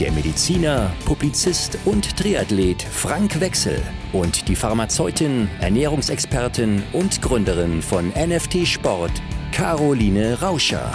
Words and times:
der 0.00 0.12
Mediziner, 0.12 0.90
Publizist 1.04 1.78
und 1.84 2.16
Triathlet 2.16 2.82
Frank 2.82 3.38
Wechsel 3.38 3.82
und 4.14 4.48
die 4.48 4.56
Pharmazeutin, 4.56 5.50
Ernährungsexpertin 5.60 6.82
und 6.94 7.20
Gründerin 7.20 7.82
von 7.82 8.08
NFT 8.08 8.66
Sport, 8.66 9.12
Caroline 9.52 10.40
Rauscher. 10.40 10.90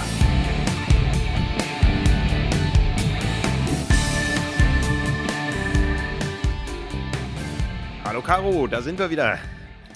Hallo 8.03 8.21
Caro, 8.21 8.65
da 8.65 8.81
sind 8.81 8.97
wir 8.97 9.11
wieder. 9.11 9.37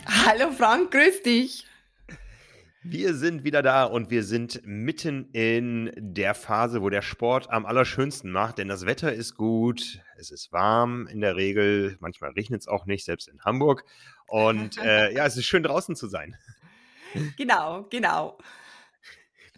Hallo 0.05 0.51
Frank, 0.55 0.91
grüß 0.91 1.23
dich. 1.23 1.68
Wir 2.81 3.13
sind 3.13 3.43
wieder 3.43 3.61
da 3.61 3.83
und 3.83 4.09
wir 4.09 4.23
sind 4.23 4.61
mitten 4.63 5.29
in 5.33 5.91
der 5.97 6.33
Phase, 6.33 6.81
wo 6.81 6.89
der 6.89 7.01
Sport 7.01 7.49
am 7.49 7.65
allerschönsten 7.65 8.31
macht, 8.31 8.57
denn 8.57 8.69
das 8.69 8.85
Wetter 8.85 9.11
ist 9.11 9.35
gut, 9.35 9.99
es 10.17 10.31
ist 10.31 10.53
warm 10.53 11.05
in 11.07 11.19
der 11.19 11.35
Regel, 11.35 11.97
manchmal 11.99 12.31
regnet 12.31 12.61
es 12.61 12.69
auch 12.69 12.85
nicht, 12.85 13.03
selbst 13.03 13.27
in 13.27 13.41
Hamburg. 13.41 13.83
Und 14.27 14.77
äh, 14.77 15.11
ja, 15.13 15.25
es 15.25 15.35
ist 15.35 15.45
schön 15.45 15.63
draußen 15.63 15.97
zu 15.97 16.07
sein. 16.07 16.37
Genau, 17.37 17.85
genau. 17.89 18.37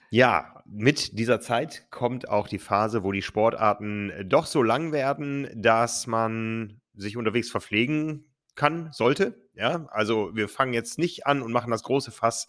Ja, 0.09 0.63
mit 0.65 1.19
dieser 1.19 1.39
Zeit 1.39 1.91
kommt 1.91 2.27
auch 2.27 2.47
die 2.47 2.59
Phase, 2.59 3.03
wo 3.03 3.11
die 3.11 3.21
Sportarten 3.21 4.11
doch 4.25 4.47
so 4.47 4.63
lang 4.63 4.91
werden, 4.93 5.47
dass 5.53 6.07
man 6.07 6.81
sich 6.95 7.17
unterwegs 7.17 7.51
verpflegen 7.51 8.33
kann, 8.55 8.91
sollte. 8.91 9.47
Ja, 9.53 9.85
also 9.91 10.35
wir 10.35 10.49
fangen 10.49 10.73
jetzt 10.73 10.97
nicht 10.97 11.27
an 11.27 11.43
und 11.43 11.51
machen 11.51 11.69
das 11.69 11.83
große 11.83 12.11
Fass 12.11 12.47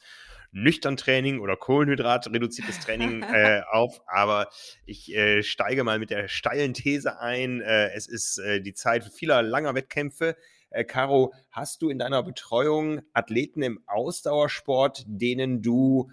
nüchtern 0.53 0.97
Training 0.97 1.41
oder 1.41 1.57
Kohlenhydrat-reduziertes 1.57 2.81
Training 2.81 3.23
äh, 3.23 3.63
auf. 3.71 4.01
Aber 4.07 4.49
ich 4.87 5.15
äh, 5.15 5.43
steige 5.43 5.83
mal 5.83 5.99
mit 5.99 6.11
der 6.11 6.29
steilen 6.29 6.75
These 6.75 7.19
ein. 7.19 7.61
Äh, 7.61 7.93
es 7.95 8.07
ist 8.07 8.39
äh, 8.39 8.61
die 8.61 8.75
Zeit 8.75 9.05
vieler 9.05 9.43
langer 9.43 9.75
Wettkämpfe. 9.75 10.37
Äh, 10.71 10.85
Caro, 10.85 11.35
hast 11.51 11.83
du 11.83 11.89
in 11.89 11.99
deiner 11.99 12.23
Betreuung 12.23 13.03
Athleten 13.13 13.63
im 13.63 13.83
Ausdauersport, 13.87 15.05
denen 15.07 15.63
du 15.63 16.11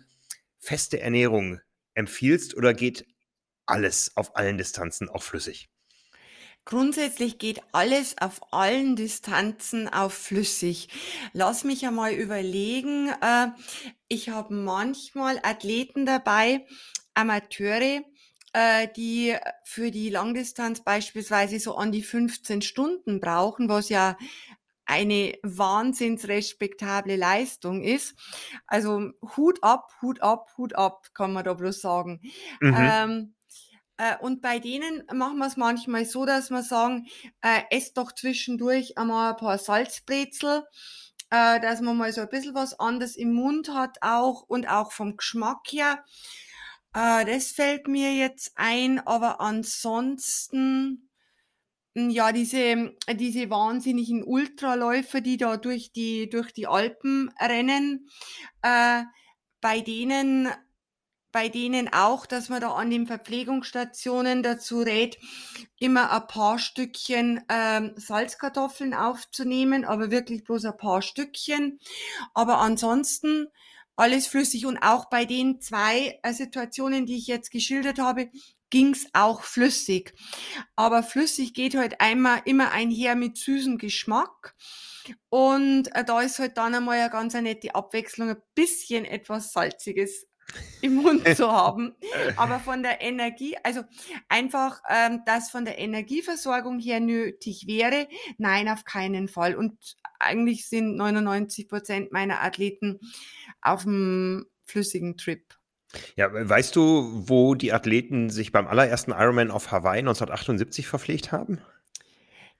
feste 0.57 0.99
Ernährung 0.99 1.59
empfiehlst 1.93 2.55
oder 2.55 2.73
geht 2.73 3.05
alles 3.65 4.15
auf 4.15 4.35
allen 4.35 4.57
Distanzen 4.57 5.09
auch 5.09 5.23
flüssig? 5.23 5.69
Grundsätzlich 6.65 7.39
geht 7.39 7.61
alles 7.71 8.17
auf 8.19 8.53
allen 8.53 8.95
Distanzen 8.95 9.87
auf 9.87 10.13
flüssig. 10.13 10.89
Lass 11.33 11.63
mich 11.63 11.85
einmal 11.85 12.13
überlegen. 12.13 13.09
Äh, 13.21 13.47
ich 14.07 14.29
habe 14.29 14.53
manchmal 14.53 15.39
Athleten 15.41 16.05
dabei, 16.05 16.65
Amateure, 17.15 18.01
äh, 18.53 18.87
die 18.95 19.35
für 19.63 19.89
die 19.89 20.09
Langdistanz 20.09 20.83
beispielsweise 20.83 21.59
so 21.59 21.75
an 21.75 21.91
die 21.91 22.03
15 22.03 22.61
Stunden 22.61 23.19
brauchen, 23.19 23.67
was 23.69 23.89
ja 23.89 24.17
eine 24.85 25.37
wahnsinnsrespektable 25.43 27.15
Leistung 27.15 27.83
ist. 27.83 28.15
Also 28.65 29.11
Hut 29.37 29.59
ab, 29.61 29.91
Hut 30.01 30.21
ab, 30.21 30.49
Hut 30.57 30.73
ab, 30.75 31.07
kann 31.13 31.31
man 31.31 31.43
da 31.43 31.53
bloß 31.53 31.79
sagen. 31.79 32.21
Mhm. 32.59 32.75
Ähm, 32.75 33.35
äh, 33.99 34.17
und 34.21 34.41
bei 34.41 34.59
denen 34.59 35.03
machen 35.13 35.37
wir 35.39 35.47
es 35.47 35.57
manchmal 35.57 36.05
so, 36.05 36.25
dass 36.25 36.49
wir 36.49 36.63
sagen, 36.63 37.07
äh, 37.41 37.63
esst 37.69 37.97
doch 37.97 38.13
zwischendurch 38.13 38.97
einmal 38.97 39.31
ein 39.31 39.37
paar 39.37 39.57
Salzbrezel, 39.57 40.63
äh, 41.29 41.59
dass 41.59 41.81
man 41.81 41.97
mal 41.97 42.13
so 42.13 42.21
ein 42.21 42.29
bisschen 42.29 42.55
was 42.55 42.79
anderes 42.79 43.17
im 43.17 43.33
Mund 43.33 43.73
hat 43.73 43.97
auch 44.01 44.43
und 44.47 44.69
auch 44.69 44.93
vom 44.93 45.17
Geschmack 45.17 45.67
her. 45.69 46.05
Äh, 46.93 47.25
das 47.25 47.51
fällt 47.51 47.89
mir 47.89 48.13
jetzt 48.13 48.53
ein, 48.55 49.05
aber 49.05 49.41
ansonsten, 49.41 51.09
hm, 51.93 52.09
ja, 52.09 52.31
diese, 52.31 52.95
diese 53.13 53.49
wahnsinnigen 53.49 54.23
Ultraläufer, 54.23 55.19
die 55.19 55.35
da 55.35 55.57
durch 55.57 55.91
die, 55.91 56.29
durch 56.29 56.53
die 56.53 56.67
Alpen 56.67 57.33
rennen, 57.37 58.07
äh, 58.61 59.03
bei 59.59 59.81
denen 59.81 60.47
bei 61.31 61.49
denen 61.49 61.91
auch, 61.93 62.25
dass 62.25 62.49
man 62.49 62.61
da 62.61 62.73
an 62.73 62.89
den 62.89 63.07
Verpflegungsstationen 63.07 64.43
dazu 64.43 64.79
rät, 64.79 65.17
immer 65.79 66.11
ein 66.11 66.27
paar 66.27 66.59
Stückchen 66.59 67.41
ähm, 67.49 67.93
Salzkartoffeln 67.95 68.93
aufzunehmen, 68.93 69.85
aber 69.85 70.11
wirklich 70.11 70.43
bloß 70.43 70.65
ein 70.65 70.77
paar 70.77 71.01
Stückchen. 71.01 71.79
Aber 72.33 72.59
ansonsten 72.59 73.47
alles 73.95 74.27
flüssig 74.27 74.65
und 74.65 74.77
auch 74.77 75.05
bei 75.09 75.25
den 75.25 75.59
zwei 75.59 76.19
äh, 76.23 76.33
Situationen, 76.33 77.05
die 77.05 77.17
ich 77.17 77.27
jetzt 77.27 77.51
geschildert 77.51 77.99
habe, 77.99 78.29
ging's 78.69 79.07
auch 79.13 79.41
flüssig. 79.41 80.13
Aber 80.75 81.03
flüssig 81.03 81.53
geht 81.53 81.75
halt 81.75 82.01
einmal 82.01 82.41
immer 82.45 82.71
einher 82.71 83.15
mit 83.15 83.37
süßem 83.37 83.77
Geschmack. 83.77 84.55
Und 85.29 85.93
äh, 85.95 86.03
da 86.05 86.21
ist 86.21 86.39
halt 86.39 86.57
dann 86.57 86.75
einmal 86.75 86.99
eine 86.99 87.09
ganz 87.09 87.33
nette 87.33 87.75
Abwechslung, 87.75 88.29
ein 88.29 88.41
bisschen 88.55 89.05
etwas 89.05 89.53
Salziges 89.53 90.27
im 90.81 90.95
Mund 90.95 91.27
zu 91.35 91.47
haben. 91.51 91.95
Aber 92.35 92.59
von 92.59 92.83
der 92.83 93.01
Energie, 93.01 93.55
also 93.63 93.81
einfach, 94.27 94.81
ähm, 94.89 95.21
das 95.25 95.49
von 95.49 95.65
der 95.65 95.79
Energieversorgung 95.79 96.79
her 96.79 96.99
nötig 96.99 97.65
wäre, 97.67 98.07
nein, 98.37 98.69
auf 98.69 98.85
keinen 98.85 99.27
Fall. 99.27 99.55
Und 99.55 99.77
eigentlich 100.19 100.67
sind 100.67 100.95
99 100.95 101.67
Prozent 101.67 102.11
meiner 102.11 102.41
Athleten 102.41 102.99
auf 103.61 103.83
dem 103.83 104.45
flüssigen 104.65 105.17
Trip. 105.17 105.43
Ja, 106.15 106.29
weißt 106.31 106.75
du, 106.75 107.23
wo 107.27 107.55
die 107.55 107.73
Athleten 107.73 108.29
sich 108.29 108.51
beim 108.51 108.67
allerersten 108.67 109.11
Ironman 109.11 109.49
auf 109.49 109.71
Hawaii 109.71 109.99
1978 109.99 110.87
verpflegt 110.87 111.31
haben? 111.31 111.59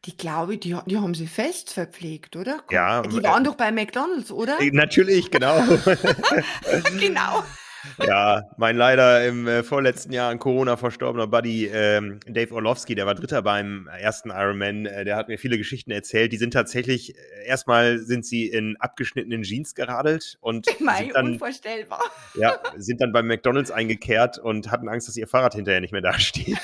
Die 0.06 0.16
glaube, 0.16 0.58
die, 0.58 0.76
die 0.86 0.98
haben 0.98 1.14
sie 1.14 1.28
fest 1.28 1.72
verpflegt, 1.72 2.36
oder? 2.38 2.64
Ja. 2.72 3.02
Die 3.02 3.22
waren 3.22 3.44
äh, 3.44 3.46
doch 3.46 3.56
bei 3.56 3.72
McDonalds, 3.72 4.32
oder? 4.32 4.60
Äh, 4.60 4.72
natürlich, 4.72 5.30
genau. 5.30 5.62
genau 7.00 7.44
ja, 8.06 8.44
mein 8.58 8.76
leider 8.76 9.26
im 9.26 9.48
äh, 9.48 9.64
vorletzten 9.64 10.12
Jahr 10.12 10.30
an 10.32 10.40
Corona 10.40 10.78
verstorbener 10.78 11.28
Buddy 11.28 11.68
ähm, 11.68 12.20
Dave 12.28 12.54
Orlovsky, 12.54 12.96
der 12.96 13.06
war 13.06 13.16
Dritter 13.16 13.42
beim 13.42 13.88
ersten 13.88 14.30
Ironman, 14.30 14.86
äh, 14.86 15.06
der 15.06 15.16
hat 15.16 15.28
mir 15.28 15.38
viele 15.38 15.58
Geschichten 15.58 15.92
erzählt. 15.92 16.32
Die 16.32 16.38
sind 16.38 16.52
tatsächlich, 16.52 17.16
äh, 17.16 17.46
erstmal 17.46 18.00
sind 18.00 18.26
sie 18.26 18.48
in 18.48 18.78
abgeschnittenen 18.78 19.44
Jeans 19.44 19.76
geradelt 19.76 20.38
und 20.42 20.66
sind 20.78 21.16
dann, 21.16 21.34
unvorstellbar. 21.34 22.02
Ja, 22.36 22.60
sind 22.78 23.02
dann 23.02 23.12
beim 23.12 23.28
McDonalds 23.28 23.72
eingekehrt 23.72 24.38
und 24.38 24.72
hatten 24.72 24.90
Angst, 24.90 25.08
dass 25.08 25.18
ihr 25.18 25.28
Fahrrad 25.28 25.56
hinterher 25.56 25.82
nicht 25.82 25.92
mehr 25.92 26.02
dasteht. 26.02 26.58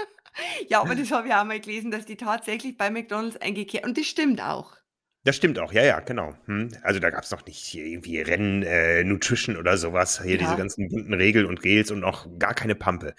ja, 0.68 0.80
aber 0.80 0.94
das 0.94 1.10
habe 1.10 1.28
ich 1.28 1.34
auch 1.34 1.44
mal 1.44 1.60
gelesen, 1.60 1.90
dass 1.90 2.06
die 2.06 2.16
tatsächlich 2.16 2.76
bei 2.76 2.90
McDonalds 2.90 3.36
eingekehrt 3.36 3.84
und 3.84 3.96
das 3.98 4.06
stimmt 4.06 4.42
auch. 4.42 4.81
Das 5.24 5.36
stimmt 5.36 5.58
auch, 5.60 5.72
ja, 5.72 5.84
ja, 5.84 6.00
genau. 6.00 6.34
Hm. 6.46 6.70
Also 6.82 6.98
da 6.98 7.10
gab 7.10 7.22
es 7.22 7.30
noch 7.30 7.46
nicht 7.46 7.74
irgendwie 7.74 8.20
Rennen, 8.20 8.62
äh, 8.64 9.04
Nutrition 9.04 9.56
oder 9.56 9.76
sowas. 9.76 10.20
Hier 10.22 10.32
ja. 10.32 10.38
diese 10.38 10.56
ganzen 10.56 10.88
bunten 10.88 11.14
Regeln 11.14 11.46
und 11.46 11.62
Gels 11.62 11.90
und 11.92 12.02
auch 12.02 12.26
gar 12.38 12.54
keine 12.54 12.74
Pampe. 12.74 13.14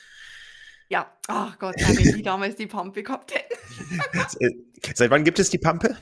Ja, 0.90 1.12
ach 1.28 1.58
Gott, 1.60 1.80
ja, 1.80 1.88
wenn 1.88 2.16
die 2.16 2.22
damals 2.22 2.56
die 2.56 2.68
Pampe 2.68 3.04
gehabt 3.04 3.34
hätten. 3.34 3.56
Seit 4.94 5.10
wann 5.10 5.24
gibt 5.24 5.40
es 5.40 5.50
die 5.50 5.58
Pampe? 5.58 5.98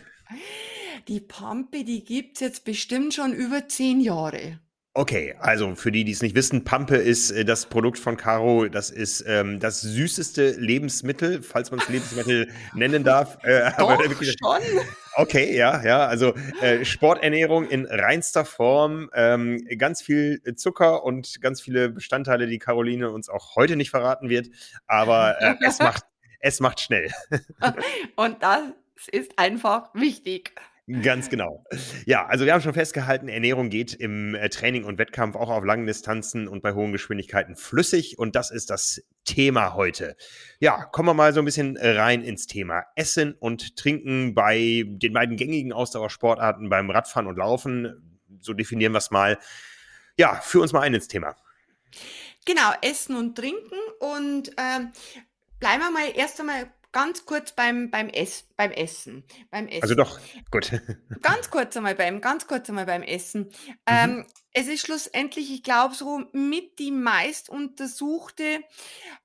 Die 1.08 1.20
Pampe, 1.22 1.84
die 1.84 2.04
gibt 2.04 2.38
es 2.38 2.42
jetzt 2.42 2.66
bestimmt 2.66 3.14
schon 3.14 3.34
über 3.34 3.68
zehn 3.68 4.02
Jahre. 4.02 4.60
Okay, 4.94 5.36
also 5.40 5.74
für 5.76 5.90
die, 5.90 6.04
die 6.04 6.12
es 6.12 6.22
nicht 6.22 6.36
wissen, 6.36 6.66
Pampe 6.66 6.98
ist 6.98 7.32
äh, 7.32 7.46
das 7.46 7.66
Produkt 7.68 7.98
von 7.98 8.18
Caro. 8.18 8.68
Das 8.68 8.90
ist 8.90 9.24
ähm, 9.26 9.62
das 9.62 9.80
süßeste 9.80 10.52
Lebensmittel, 10.60 11.42
falls 11.42 11.72
man 11.72 11.80
es 11.80 11.88
Lebensmittel 11.90 12.50
nennen 12.74 13.06
darf. 13.06 13.38
Äh, 13.44 13.72
Doch, 13.78 13.90
aber 13.90 14.10
wirklich, 14.10 14.36
schon. 14.38 14.60
Okay, 15.16 15.56
ja, 15.56 15.82
ja. 15.84 16.06
Also 16.08 16.34
äh, 16.62 16.84
Sporternährung 16.84 17.70
in 17.70 17.86
reinster 17.86 18.44
Form, 18.44 19.10
ähm, 19.14 19.66
ganz 19.78 20.02
viel 20.02 20.42
Zucker 20.56 21.06
und 21.06 21.40
ganz 21.40 21.62
viele 21.62 21.88
Bestandteile, 21.90 22.48
die 22.48 22.60
Caroline 22.60 23.12
uns 23.12 23.30
auch 23.30 23.56
heute 23.56 23.78
nicht 23.78 23.92
verraten 23.92 24.28
wird. 24.28 24.50
Aber 24.88 25.40
äh, 25.40 25.56
es 25.66 25.80
macht 25.80 26.04
es 26.42 26.60
macht 26.60 26.80
schnell. 26.82 27.12
und 28.16 28.42
das 28.44 28.64
ist 29.12 29.38
einfach 29.38 29.94
wichtig. 29.94 30.54
Ganz 30.88 31.30
genau. 31.30 31.64
Ja, 32.06 32.26
also 32.26 32.44
wir 32.44 32.54
haben 32.54 32.62
schon 32.62 32.74
festgehalten, 32.74 33.30
Ernährung 33.30 33.70
geht 33.70 33.94
im 33.94 34.34
äh, 34.34 34.50
Training 34.50 34.84
und 34.84 34.98
Wettkampf 34.98 35.36
auch 35.36 35.50
auf 35.50 35.64
langen 35.64 35.86
Distanzen 35.86 36.48
und 36.48 36.64
bei 36.64 36.74
hohen 36.74 36.92
Geschwindigkeiten 36.92 37.56
flüssig 37.56 38.18
und 38.18 38.36
das 38.36 38.50
ist 38.50 38.72
das 38.72 39.02
Thema 39.24 39.76
heute. 39.76 40.18
Ja, 40.60 40.86
kommen 40.86 41.08
wir 41.10 41.14
mal 41.14 41.34
so 41.34 41.40
ein 41.40 41.46
bisschen 41.46 41.78
rein 41.78 42.24
ins 42.24 42.48
Thema 42.48 42.84
Essen 42.96 43.34
und 43.34 43.78
Trinken 43.78 44.34
bei 44.34 44.84
den 44.88 45.14
beiden 45.14 45.38
gängigen 45.38 45.72
Ausdauersportarten 45.72 46.68
beim 46.68 46.90
Radfahren 46.90 47.28
und 47.28 47.38
Laufen. 47.38 48.20
So 48.40 48.54
definieren 48.54 48.94
wir 48.94 49.00
es 49.00 49.12
mal. 49.12 49.38
Ja, 50.18 50.36
führ 50.42 50.64
uns 50.64 50.74
mal 50.74 50.82
ein 50.82 50.96
ins 50.96 51.08
Thema. 51.08 51.36
Genau, 52.46 52.72
Essen 52.82 53.16
und 53.16 53.36
Trinken 53.36 53.78
und 54.00 54.50
äh, 54.58 54.80
bleiben 55.60 55.84
wir 55.84 55.92
mal 55.92 56.12
erst 56.16 56.40
einmal 56.40 56.72
ganz 56.92 57.26
kurz 57.26 57.54
beim, 57.54 57.90
beim, 57.90 58.10
Ess, 58.10 58.48
beim 58.56 58.72
Essen. 58.72 59.24
Beim 59.50 59.68
Essen. 59.68 59.84
Also 59.84 59.96
doch, 59.96 60.20
gut. 60.50 60.72
Ganz 61.22 61.50
kurz 61.50 61.76
einmal 61.78 61.96
beim, 61.96 62.22
ganz 62.22 62.48
kurz 62.48 62.70
einmal 62.70 62.86
beim 62.86 63.04
Essen. 63.04 63.44
Mhm. 63.44 63.76
Ähm, 63.86 64.26
es 64.54 64.68
ist 64.68 64.82
schlussendlich, 64.82 65.52
ich 65.52 65.64
glaube, 65.64 65.96
so 65.96 66.24
mit 66.34 66.80
die 66.80 66.92
meist 66.92 67.50
untersuchte 67.50 68.62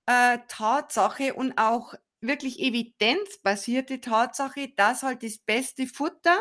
äh, 0.06 0.38
Tatsache 0.48 1.34
und 1.34 1.58
auch 1.58 1.94
wirklich 2.20 2.60
evidenzbasierte 2.60 4.00
Tatsache, 4.00 4.72
dass 4.76 5.02
halt 5.02 5.22
das 5.22 5.38
beste 5.38 5.86
Futter 5.86 6.38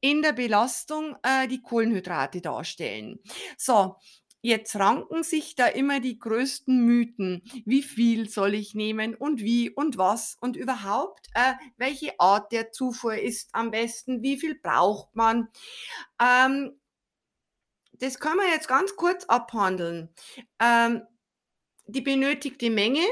in 0.00 0.22
der 0.22 0.32
Belastung 0.32 1.16
äh, 1.22 1.48
die 1.48 1.60
Kohlenhydrate 1.60 2.40
darstellen. 2.40 3.18
So, 3.56 3.96
Jetzt 4.40 4.76
ranken 4.76 5.24
sich 5.24 5.56
da 5.56 5.66
immer 5.66 6.00
die 6.00 6.18
größten 6.18 6.84
Mythen. 6.84 7.42
Wie 7.64 7.82
viel 7.82 8.28
soll 8.28 8.54
ich 8.54 8.74
nehmen 8.74 9.14
und 9.14 9.40
wie 9.40 9.70
und 9.70 9.98
was 9.98 10.36
und 10.40 10.56
überhaupt, 10.56 11.26
äh, 11.34 11.54
welche 11.76 12.18
Art 12.20 12.52
der 12.52 12.70
Zufuhr 12.70 13.16
ist 13.16 13.50
am 13.52 13.70
besten, 13.70 14.22
wie 14.22 14.38
viel 14.38 14.54
braucht 14.54 15.14
man. 15.16 15.48
Ähm, 16.22 16.78
das 17.94 18.20
können 18.20 18.36
wir 18.36 18.48
jetzt 18.48 18.68
ganz 18.68 18.94
kurz 18.94 19.24
abhandeln. 19.24 20.14
Ähm, 20.60 21.02
die 21.86 22.02
benötigte 22.02 22.70
Menge 22.70 23.02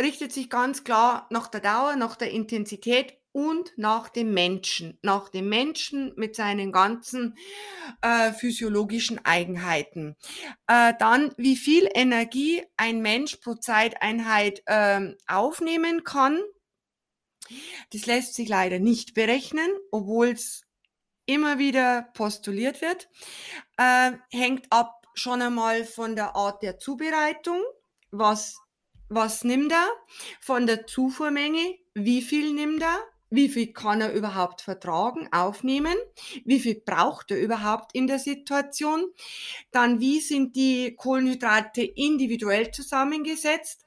richtet 0.00 0.32
sich 0.32 0.50
ganz 0.50 0.84
klar 0.84 1.26
nach 1.30 1.48
der 1.48 1.60
Dauer, 1.60 1.96
nach 1.96 2.16
der 2.16 2.30
Intensität 2.30 3.18
und 3.36 3.74
nach 3.76 4.08
dem 4.08 4.32
Menschen, 4.32 4.98
nach 5.02 5.28
dem 5.28 5.50
Menschen 5.50 6.14
mit 6.16 6.34
seinen 6.34 6.72
ganzen 6.72 7.36
äh, 8.00 8.32
physiologischen 8.32 9.22
Eigenheiten. 9.26 10.16
Äh, 10.66 10.94
dann, 10.98 11.34
wie 11.36 11.56
viel 11.56 11.86
Energie 11.92 12.64
ein 12.78 13.02
Mensch 13.02 13.36
pro 13.36 13.52
Zeiteinheit 13.52 14.62
äh, 14.64 15.14
aufnehmen 15.26 16.02
kann. 16.02 16.40
Das 17.92 18.06
lässt 18.06 18.36
sich 18.36 18.48
leider 18.48 18.78
nicht 18.78 19.12
berechnen, 19.12 19.70
obwohl 19.90 20.28
es 20.28 20.62
immer 21.26 21.58
wieder 21.58 22.08
postuliert 22.14 22.80
wird. 22.80 23.10
Äh, 23.76 24.12
hängt 24.30 24.72
ab 24.72 25.06
schon 25.12 25.42
einmal 25.42 25.84
von 25.84 26.16
der 26.16 26.36
Art 26.36 26.62
der 26.62 26.78
Zubereitung, 26.78 27.60
was 28.10 28.56
was 29.08 29.44
nimmt 29.44 29.70
er, 29.70 29.88
von 30.40 30.66
der 30.66 30.88
Zufuhrmenge, 30.88 31.78
wie 31.94 32.22
viel 32.22 32.52
nimmt 32.52 32.82
er, 32.82 32.98
wie 33.30 33.48
viel 33.48 33.72
kann 33.72 34.00
er 34.00 34.12
überhaupt 34.12 34.62
vertragen, 34.62 35.28
aufnehmen? 35.32 35.94
Wie 36.44 36.60
viel 36.60 36.80
braucht 36.84 37.30
er 37.30 37.40
überhaupt 37.40 37.94
in 37.94 38.06
der 38.06 38.18
Situation? 38.18 39.04
Dann, 39.70 40.00
wie 40.00 40.20
sind 40.20 40.54
die 40.56 40.94
Kohlenhydrate 40.96 41.82
individuell 41.82 42.70
zusammengesetzt? 42.70 43.84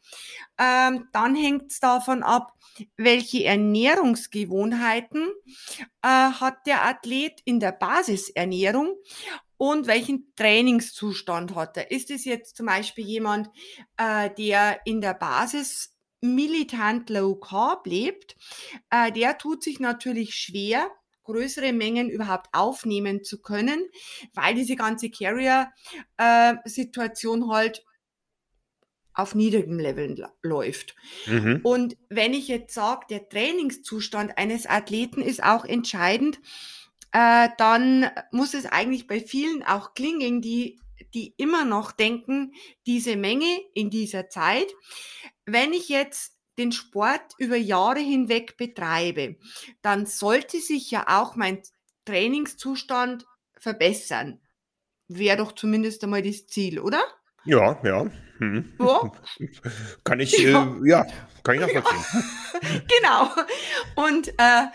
Ähm, 0.58 1.08
dann 1.14 1.36
hängt 1.36 1.72
es 1.72 1.80
davon 1.80 2.24
ab, 2.24 2.54
welche 2.98 3.46
Ernährungsgewohnheiten 3.46 5.28
äh, 6.02 6.08
hat 6.08 6.66
der 6.66 6.86
Athlet 6.86 7.42
in 7.46 7.60
der 7.60 7.72
Basisernährung 7.72 8.96
und 9.58 9.88
welchen 9.88 10.34
Trainingszustand 10.36 11.56
hat 11.56 11.78
er. 11.78 11.92
Ist 11.92 12.12
es 12.12 12.26
jetzt 12.26 12.56
zum 12.56 12.66
Beispiel 12.66 13.06
jemand, 13.06 13.50
äh, 13.98 14.30
der 14.38 14.80
in 14.86 15.02
der 15.02 15.14
Basis 15.14 15.94
militant 16.22 17.10
Low 17.10 17.36
Carb 17.36 17.88
lebt, 17.88 18.36
äh, 18.90 19.12
der 19.12 19.38
tut 19.38 19.64
sich 19.64 19.80
natürlich 19.80 20.36
schwer, 20.36 20.90
größere 21.24 21.74
Mengen 21.74 22.10
überhaupt 22.10 22.48
aufnehmen 22.54 23.24
zu 23.24 23.40
können, 23.42 23.86
weil 24.34 24.56
diese 24.56 24.76
ganze 24.76 25.12
Carrier-Situation 25.12 27.44
äh, 27.44 27.48
halt 27.48 27.86
auf 29.14 29.36
niedrigem 29.36 29.80
Level 29.80 30.28
läuft. 30.42 30.96
Mhm. 31.28 31.60
Und 31.64 31.96
wenn 32.10 32.34
ich 32.34 32.48
jetzt 32.48 32.74
sage, 32.74 33.06
der 33.10 33.30
Trainingszustand 33.30 34.38
eines 34.38 34.66
Athleten 34.66 35.22
ist 35.22 35.44
auch 35.44 35.66
entscheidend, 35.66 36.40
äh, 37.12 37.50
dann 37.58 38.10
muss 38.32 38.54
es 38.54 38.66
eigentlich 38.66 39.08
bei 39.08 39.20
vielen 39.20 39.62
auch 39.64 39.94
klingen, 39.94 40.42
die, 40.42 40.80
die 41.14 41.34
immer 41.38 41.66
noch 41.66 41.92
denken, 41.92 42.54
diese 42.86 43.18
Menge 43.18 43.60
in 43.74 43.90
dieser 43.90 44.30
Zeit 44.30 44.68
wenn 45.52 45.74
ich 45.74 45.90
jetzt 45.90 46.38
den 46.58 46.72
Sport 46.72 47.22
über 47.38 47.56
Jahre 47.56 48.00
hinweg 48.00 48.58
betreibe, 48.58 49.38
dann 49.82 50.06
sollte 50.06 50.60
sich 50.60 50.92
ja 50.92 51.06
auch 51.08 51.36
mein 51.36 51.62
Trainingszustand 52.06 53.26
verbessern. 53.58 54.42
Wäre 55.08 55.38
doch 55.38 55.54
zumindest 55.54 56.04
einmal 56.04 56.22
das 56.22 56.48
Ziel, 56.48 56.80
oder? 56.80 57.02
Ja, 57.46 57.80
ja. 57.84 58.12
Hm. 58.40 58.74
Ja. 58.80 59.12
Kann 60.04 60.20
ich, 60.20 60.32
ja. 60.38 60.64
Äh, 60.64 60.90
ja, 60.90 61.08
kann 61.44 61.56
ich 61.56 61.62
nachvollziehen. 61.62 62.86
genau. 63.00 63.30
Und, 63.96 64.30
äh, 64.38 64.66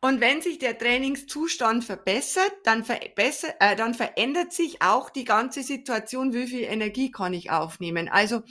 und 0.00 0.20
wenn 0.20 0.42
sich 0.42 0.58
der 0.58 0.76
Trainingszustand 0.78 1.84
verbessert, 1.84 2.52
dann, 2.64 2.84
verbessert 2.84 3.54
äh, 3.60 3.76
dann 3.76 3.94
verändert 3.94 4.52
sich 4.52 4.82
auch 4.82 5.10
die 5.10 5.24
ganze 5.24 5.62
Situation, 5.62 6.32
wie 6.32 6.46
viel 6.46 6.64
Energie 6.64 7.10
kann 7.10 7.34
ich 7.34 7.50
aufnehmen. 7.50 8.08
Also 8.08 8.42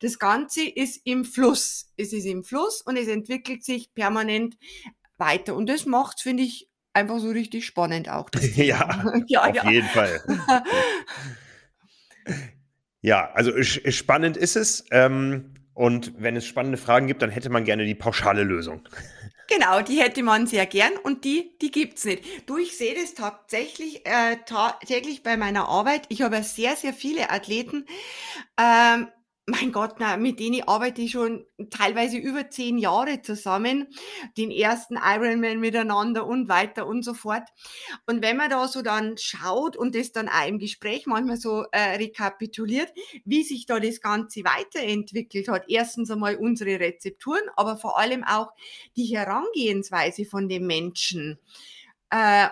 das 0.00 0.18
Ganze 0.18 0.66
ist 0.68 1.00
im 1.04 1.24
Fluss. 1.24 1.92
Es 1.96 2.12
ist 2.12 2.26
im 2.26 2.44
Fluss 2.44 2.82
und 2.82 2.96
es 2.96 3.08
entwickelt 3.08 3.64
sich 3.64 3.94
permanent 3.94 4.56
weiter. 5.18 5.54
Und 5.54 5.68
das 5.68 5.86
macht, 5.86 6.20
finde 6.20 6.42
ich, 6.42 6.68
einfach 6.92 7.18
so 7.18 7.28
richtig 7.28 7.66
spannend 7.66 8.08
auch. 8.08 8.28
ja, 8.56 9.04
ja, 9.26 9.42
auf 9.44 9.54
ja. 9.54 9.70
jeden 9.70 9.88
Fall. 9.88 10.22
Ja, 13.06 13.30
also 13.34 13.52
spannend 13.62 14.36
ist 14.36 14.56
es. 14.56 14.84
Ähm, 14.90 15.54
und 15.74 16.14
wenn 16.18 16.34
es 16.34 16.44
spannende 16.44 16.76
Fragen 16.76 17.06
gibt, 17.06 17.22
dann 17.22 17.30
hätte 17.30 17.50
man 17.50 17.62
gerne 17.62 17.84
die 17.84 17.94
pauschale 17.94 18.42
Lösung. 18.42 18.82
Genau, 19.48 19.80
die 19.80 20.00
hätte 20.00 20.24
man 20.24 20.48
sehr 20.48 20.66
gern 20.66 20.90
und 21.04 21.24
die, 21.24 21.56
die 21.62 21.70
gibt's 21.70 22.04
nicht. 22.04 22.24
Du, 22.46 22.56
ich 22.56 22.76
sehe 22.76 22.96
das 23.00 23.14
tatsächlich 23.14 24.04
äh, 24.04 24.38
ta 24.44 24.76
täglich 24.84 25.22
bei 25.22 25.36
meiner 25.36 25.68
Arbeit. 25.68 26.06
Ich 26.08 26.22
habe 26.22 26.42
sehr, 26.42 26.74
sehr 26.74 26.92
viele 26.92 27.30
Athleten, 27.30 27.86
ähm, 28.60 29.06
mein 29.48 29.70
Gott, 29.70 29.96
na, 30.00 30.16
mit 30.16 30.40
denen 30.40 30.66
arbeite 30.66 31.02
ich 31.02 31.12
schon 31.12 31.46
teilweise 31.70 32.18
über 32.18 32.50
zehn 32.50 32.78
Jahre 32.78 33.22
zusammen, 33.22 33.86
den 34.36 34.50
ersten 34.50 34.96
Ironman 34.96 35.60
miteinander 35.60 36.26
und 36.26 36.48
weiter 36.48 36.84
und 36.86 37.04
so 37.04 37.14
fort. 37.14 37.48
Und 38.06 38.22
wenn 38.22 38.36
man 38.36 38.50
da 38.50 38.66
so 38.66 38.82
dann 38.82 39.16
schaut 39.18 39.76
und 39.76 39.94
das 39.94 40.10
dann 40.10 40.28
auch 40.28 40.48
im 40.48 40.58
Gespräch 40.58 41.06
manchmal 41.06 41.36
so 41.36 41.64
äh, 41.70 41.96
rekapituliert, 41.96 42.92
wie 43.24 43.44
sich 43.44 43.66
da 43.66 43.78
das 43.78 44.00
Ganze 44.00 44.40
weiterentwickelt 44.40 45.46
hat, 45.46 45.66
erstens 45.68 46.10
einmal 46.10 46.34
unsere 46.34 46.80
Rezepturen, 46.80 47.48
aber 47.54 47.76
vor 47.76 48.00
allem 48.00 48.24
auch 48.24 48.48
die 48.96 49.16
Herangehensweise 49.16 50.24
von 50.24 50.48
den 50.48 50.66
Menschen. 50.66 51.38
Äh, 52.10 52.48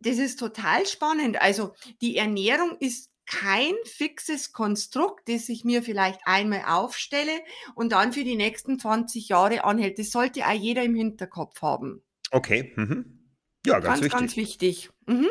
das 0.00 0.16
ist 0.16 0.38
total 0.38 0.86
spannend. 0.86 1.42
Also 1.42 1.74
die 2.00 2.16
Ernährung 2.16 2.76
ist 2.78 3.10
kein 3.28 3.74
fixes 3.84 4.52
Konstrukt, 4.52 5.28
das 5.28 5.48
ich 5.48 5.64
mir 5.64 5.82
vielleicht 5.82 6.20
einmal 6.24 6.64
aufstelle 6.66 7.40
und 7.74 7.92
dann 7.92 8.12
für 8.12 8.24
die 8.24 8.36
nächsten 8.36 8.78
20 8.78 9.28
Jahre 9.28 9.64
anhält. 9.64 9.98
Das 9.98 10.10
sollte 10.10 10.46
auch 10.46 10.52
jeder 10.52 10.82
im 10.82 10.94
Hinterkopf 10.94 11.60
haben. 11.62 12.02
Okay. 12.30 12.72
Mhm. 12.74 13.34
Ja, 13.66 13.80
ganz, 13.80 14.00
ganz 14.00 14.02
wichtig. 14.02 14.12
Ganz 14.12 14.36
wichtig. 14.36 14.90
Mhm. 15.06 15.28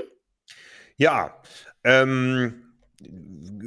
Ja, 0.97 1.41
ähm, 1.83 2.66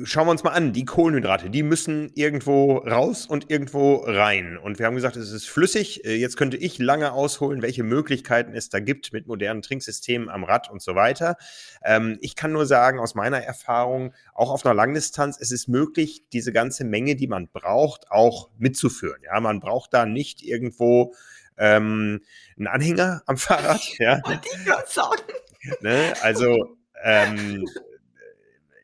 schauen 0.04 0.26
wir 0.26 0.32
uns 0.32 0.42
mal 0.42 0.50
an, 0.50 0.72
die 0.72 0.84
Kohlenhydrate, 0.84 1.50
die 1.50 1.62
müssen 1.62 2.10
irgendwo 2.14 2.78
raus 2.78 3.26
und 3.26 3.50
irgendwo 3.50 3.96
rein. 3.96 4.58
Und 4.58 4.78
wir 4.78 4.86
haben 4.86 4.96
gesagt, 4.96 5.16
es 5.16 5.30
ist 5.30 5.48
flüssig. 5.48 6.04
Äh, 6.04 6.16
jetzt 6.16 6.36
könnte 6.36 6.56
ich 6.56 6.78
lange 6.78 7.12
ausholen, 7.12 7.62
welche 7.62 7.84
Möglichkeiten 7.84 8.54
es 8.54 8.70
da 8.70 8.80
gibt 8.80 9.12
mit 9.12 9.26
modernen 9.26 9.62
Trinksystemen 9.62 10.28
am 10.28 10.44
Rad 10.44 10.70
und 10.70 10.82
so 10.82 10.94
weiter. 10.94 11.36
Ähm, 11.84 12.18
ich 12.20 12.34
kann 12.34 12.52
nur 12.52 12.66
sagen, 12.66 12.98
aus 12.98 13.14
meiner 13.14 13.38
Erfahrung, 13.38 14.12
auch 14.34 14.50
auf 14.50 14.66
einer 14.66 14.74
Langdistanz, 14.74 15.38
es 15.40 15.52
ist 15.52 15.68
möglich, 15.68 16.24
diese 16.32 16.52
ganze 16.52 16.84
Menge, 16.84 17.14
die 17.14 17.28
man 17.28 17.48
braucht, 17.48 18.10
auch 18.10 18.50
mitzuführen. 18.58 19.22
Ja, 19.24 19.40
man 19.40 19.60
braucht 19.60 19.94
da 19.94 20.06
nicht 20.06 20.42
irgendwo 20.42 21.14
ähm, 21.56 22.20
einen 22.58 22.66
Anhänger 22.66 23.22
am 23.26 23.36
Fahrrad. 23.36 23.80
Ja. 23.98 24.20
Ich 24.28 24.64
gerade 24.64 24.88
sagen. 24.88 25.22
Ne? 25.82 26.14
Also 26.22 26.76
ähm, 27.02 27.64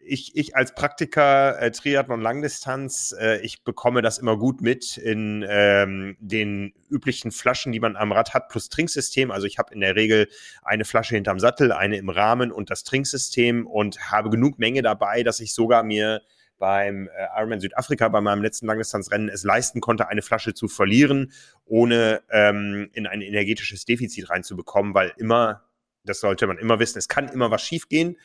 ich, 0.06 0.36
ich 0.36 0.56
als 0.56 0.74
Praktiker 0.74 1.60
äh, 1.60 1.70
Triathlon 1.70 2.20
Langdistanz, 2.20 3.14
äh, 3.18 3.40
ich 3.40 3.64
bekomme 3.64 4.02
das 4.02 4.18
immer 4.18 4.38
gut 4.38 4.60
mit 4.60 4.96
in 4.96 5.44
ähm, 5.48 6.16
den 6.20 6.72
üblichen 6.88 7.32
Flaschen, 7.32 7.72
die 7.72 7.80
man 7.80 7.96
am 7.96 8.12
Rad 8.12 8.32
hat, 8.32 8.48
plus 8.48 8.68
Trinksystem. 8.68 9.30
Also 9.30 9.46
ich 9.46 9.58
habe 9.58 9.74
in 9.74 9.80
der 9.80 9.96
Regel 9.96 10.28
eine 10.62 10.84
Flasche 10.84 11.16
hinterm 11.16 11.40
Sattel, 11.40 11.72
eine 11.72 11.96
im 11.96 12.08
Rahmen 12.08 12.52
und 12.52 12.70
das 12.70 12.84
Trinksystem 12.84 13.66
und 13.66 14.10
habe 14.10 14.30
genug 14.30 14.58
Menge 14.58 14.82
dabei, 14.82 15.22
dass 15.22 15.40
ich 15.40 15.52
sogar 15.52 15.82
mir 15.82 16.22
beim 16.58 17.08
äh, 17.08 17.26
Ironman 17.36 17.60
Südafrika, 17.60 18.08
bei 18.08 18.20
meinem 18.20 18.42
letzten 18.42 18.66
Langdistanzrennen, 18.66 19.28
es 19.28 19.44
leisten 19.44 19.80
konnte, 19.80 20.08
eine 20.08 20.22
Flasche 20.22 20.54
zu 20.54 20.68
verlieren, 20.68 21.32
ohne 21.66 22.22
ähm, 22.30 22.88
in 22.92 23.06
ein 23.06 23.20
energetisches 23.20 23.84
Defizit 23.84 24.30
reinzubekommen, 24.30 24.94
weil 24.94 25.12
immer, 25.18 25.64
das 26.04 26.20
sollte 26.20 26.46
man 26.46 26.58
immer 26.58 26.78
wissen, 26.78 26.98
es 26.98 27.08
kann 27.08 27.28
immer 27.28 27.50
was 27.50 27.62
schiefgehen. 27.62 28.16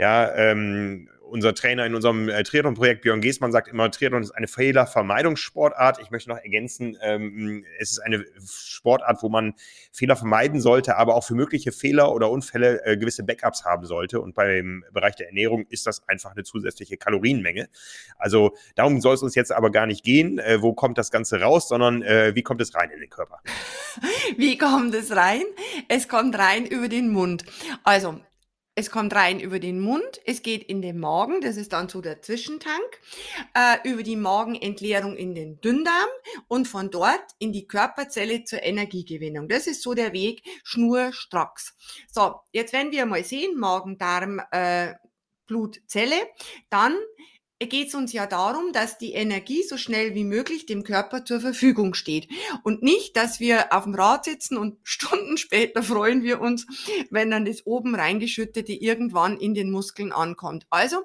Ja, 0.00 0.34
ähm, 0.34 1.10
unser 1.30 1.54
Trainer 1.54 1.86
in 1.86 1.94
unserem 1.94 2.28
äh, 2.28 2.42
Triathlon-Projekt, 2.42 3.02
Björn 3.02 3.20
Geßmann, 3.20 3.52
sagt 3.52 3.68
immer, 3.68 3.90
Triathlon 3.90 4.22
ist 4.22 4.32
eine 4.32 4.48
Fehlervermeidungssportart. 4.48 6.00
Ich 6.02 6.10
möchte 6.10 6.28
noch 6.28 6.38
ergänzen, 6.38 6.98
ähm, 7.00 7.64
es 7.78 7.92
ist 7.92 8.00
eine 8.00 8.24
Sportart, 8.46 9.22
wo 9.22 9.28
man 9.28 9.54
Fehler 9.92 10.16
vermeiden 10.16 10.60
sollte, 10.60 10.96
aber 10.96 11.14
auch 11.14 11.24
für 11.24 11.34
mögliche 11.34 11.72
Fehler 11.72 12.12
oder 12.12 12.30
Unfälle 12.30 12.84
äh, 12.84 12.96
gewisse 12.96 13.22
Backups 13.24 13.64
haben 13.64 13.86
sollte. 13.86 14.20
Und 14.20 14.34
beim 14.34 14.84
Bereich 14.92 15.16
der 15.16 15.28
Ernährung 15.28 15.66
ist 15.68 15.86
das 15.86 16.06
einfach 16.08 16.32
eine 16.32 16.42
zusätzliche 16.42 16.96
Kalorienmenge. 16.96 17.68
Also 18.18 18.54
darum 18.74 19.00
soll 19.00 19.14
es 19.14 19.22
uns 19.22 19.34
jetzt 19.34 19.52
aber 19.52 19.70
gar 19.70 19.86
nicht 19.86 20.04
gehen, 20.04 20.38
äh, 20.38 20.60
wo 20.60 20.72
kommt 20.72 20.98
das 20.98 21.10
Ganze 21.10 21.40
raus, 21.40 21.68
sondern 21.68 22.02
äh, 22.02 22.34
wie 22.34 22.42
kommt 22.42 22.60
es 22.60 22.74
rein 22.74 22.90
in 22.90 23.00
den 23.00 23.10
Körper? 23.10 23.40
Wie 24.36 24.56
kommt 24.56 24.94
es 24.94 25.14
rein? 25.14 25.42
Es 25.88 26.06
kommt 26.06 26.38
rein 26.38 26.64
über 26.64 26.88
den 26.88 27.10
Mund. 27.10 27.44
Also 27.82 28.20
es 28.74 28.90
kommt 28.90 29.14
rein 29.14 29.40
über 29.40 29.58
den 29.58 29.80
Mund, 29.80 30.20
es 30.24 30.42
geht 30.42 30.62
in 30.62 30.80
den 30.80 30.98
Magen, 30.98 31.40
das 31.40 31.56
ist 31.56 31.72
dann 31.72 31.88
so 31.88 32.00
der 32.00 32.22
Zwischentank, 32.22 33.00
äh, 33.54 33.76
über 33.88 34.02
die 34.02 34.16
Magenentleerung 34.16 35.16
in 35.16 35.34
den 35.34 35.60
Dünndarm 35.60 36.08
und 36.48 36.68
von 36.68 36.90
dort 36.90 37.24
in 37.38 37.52
die 37.52 37.66
Körperzelle 37.66 38.44
zur 38.44 38.62
Energiegewinnung. 38.62 39.48
Das 39.48 39.66
ist 39.66 39.82
so 39.82 39.94
der 39.94 40.12
Weg 40.12 40.42
schnurstracks. 40.62 41.76
So, 42.10 42.36
jetzt 42.52 42.72
wenn 42.72 42.92
wir 42.92 43.06
mal 43.06 43.24
sehen, 43.24 43.58
Magen, 43.58 43.98
Darm, 43.98 44.40
äh, 44.50 44.94
Blut, 45.46 45.80
Zelle, 45.86 46.16
dann 46.68 46.96
geht 47.66 47.88
es 47.88 47.94
uns 47.94 48.12
ja 48.12 48.26
darum, 48.26 48.72
dass 48.72 48.96
die 48.96 49.12
Energie 49.12 49.62
so 49.62 49.76
schnell 49.76 50.14
wie 50.14 50.24
möglich 50.24 50.64
dem 50.64 50.82
Körper 50.82 51.24
zur 51.24 51.40
Verfügung 51.40 51.92
steht. 51.94 52.28
Und 52.62 52.82
nicht, 52.82 53.16
dass 53.16 53.38
wir 53.38 53.72
auf 53.72 53.84
dem 53.84 53.94
Rad 53.94 54.24
sitzen 54.24 54.56
und 54.56 54.78
Stunden 54.82 55.36
später 55.36 55.82
freuen 55.82 56.22
wir 56.22 56.40
uns, 56.40 56.66
wenn 57.10 57.30
dann 57.30 57.44
das 57.44 57.66
oben 57.66 57.94
reingeschüttete 57.94 58.72
irgendwann 58.72 59.36
in 59.36 59.54
den 59.54 59.70
Muskeln 59.70 60.12
ankommt. 60.12 60.66
Also 60.70 61.02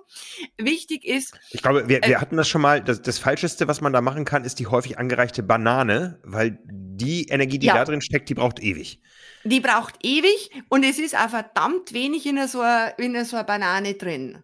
wichtig 0.57 1.05
ist. 1.05 1.37
Ich 1.51 1.61
glaube, 1.61 1.89
wir, 1.89 2.01
wir 2.01 2.15
äh, 2.15 2.15
hatten 2.15 2.37
das 2.37 2.47
schon 2.47 2.61
mal. 2.61 2.81
Das, 2.81 3.01
das 3.01 3.19
Falscheste, 3.19 3.67
was 3.67 3.81
man 3.81 3.91
da 3.91 4.01
machen 4.01 4.23
kann, 4.25 4.45
ist 4.45 4.59
die 4.59 4.67
häufig 4.67 4.97
angereichte 4.97 5.43
Banane, 5.43 6.19
weil 6.23 6.59
die 6.65 7.27
Energie, 7.27 7.59
die 7.59 7.67
ja. 7.67 7.75
da 7.75 7.85
drin 7.85 8.01
steckt, 8.01 8.29
die 8.29 8.33
braucht 8.33 8.61
ewig. 8.61 9.01
Die 9.43 9.59
braucht 9.59 9.95
ewig 10.03 10.51
und 10.69 10.83
es 10.83 10.99
ist 10.99 11.15
auch 11.15 11.29
verdammt 11.29 11.93
wenig 11.93 12.25
in 12.25 12.47
so 12.47 12.61
einer, 12.61 12.97
in 12.97 13.25
so 13.25 13.35
einer 13.35 13.45
Banane 13.45 13.95
drin. 13.95 14.43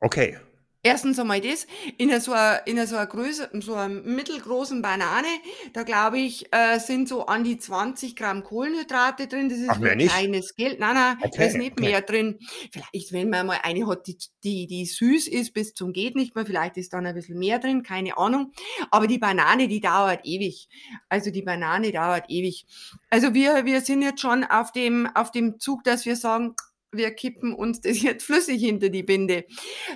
Okay. 0.00 0.38
Erstens 0.86 1.18
einmal 1.18 1.40
das, 1.40 1.66
in 1.98 2.08
so 2.20 2.32
einer, 2.32 2.64
in 2.66 2.86
so 2.86 2.94
einer 2.94 3.06
Größe, 3.06 3.50
so 3.60 3.74
einer 3.74 3.88
mittelgroßen 3.88 4.82
Banane, 4.82 5.26
da 5.72 5.82
glaube 5.82 6.18
ich, 6.20 6.46
äh, 6.52 6.78
sind 6.78 7.08
so 7.08 7.26
an 7.26 7.42
die 7.42 7.58
20 7.58 8.14
Gramm 8.14 8.44
Kohlenhydrate 8.44 9.26
drin. 9.26 9.48
Das 9.48 9.58
ist 9.58 9.68
Ach, 9.68 9.80
ein 9.80 9.98
kleines 9.98 10.54
Geld. 10.54 10.78
Nein, 10.78 10.94
nein, 10.94 11.16
okay, 11.18 11.30
da 11.36 11.44
ist 11.44 11.56
nicht 11.56 11.72
okay. 11.72 11.84
mehr 11.84 12.02
drin. 12.02 12.38
Vielleicht, 12.70 13.12
wenn 13.12 13.30
man 13.30 13.46
mal 13.46 13.58
eine 13.64 13.84
hat, 13.88 14.06
die, 14.06 14.16
die, 14.44 14.68
die 14.68 14.86
süß 14.86 15.26
ist 15.26 15.54
bis 15.54 15.74
zum 15.74 15.92
geht 15.92 16.14
nicht 16.14 16.36
mehr, 16.36 16.46
vielleicht 16.46 16.76
ist 16.76 16.92
dann 16.92 17.04
ein 17.04 17.14
bisschen 17.16 17.38
mehr 17.38 17.58
drin, 17.58 17.82
keine 17.82 18.16
Ahnung. 18.16 18.52
Aber 18.92 19.08
die 19.08 19.18
Banane, 19.18 19.66
die 19.66 19.80
dauert 19.80 20.20
ewig. 20.24 20.68
Also 21.08 21.32
die 21.32 21.42
Banane 21.42 21.90
dauert 21.90 22.26
ewig. 22.28 22.64
Also 23.10 23.34
wir, 23.34 23.64
wir 23.64 23.80
sind 23.80 24.02
jetzt 24.02 24.20
schon 24.20 24.44
auf 24.44 24.70
dem, 24.70 25.08
auf 25.14 25.32
dem 25.32 25.58
Zug, 25.58 25.82
dass 25.82 26.06
wir 26.06 26.14
sagen, 26.14 26.54
wir 26.96 27.10
kippen 27.12 27.54
uns 27.54 27.80
das 27.80 28.02
jetzt 28.02 28.24
flüssig 28.24 28.60
hinter 28.60 28.88
die 28.88 29.02
Binde. 29.02 29.44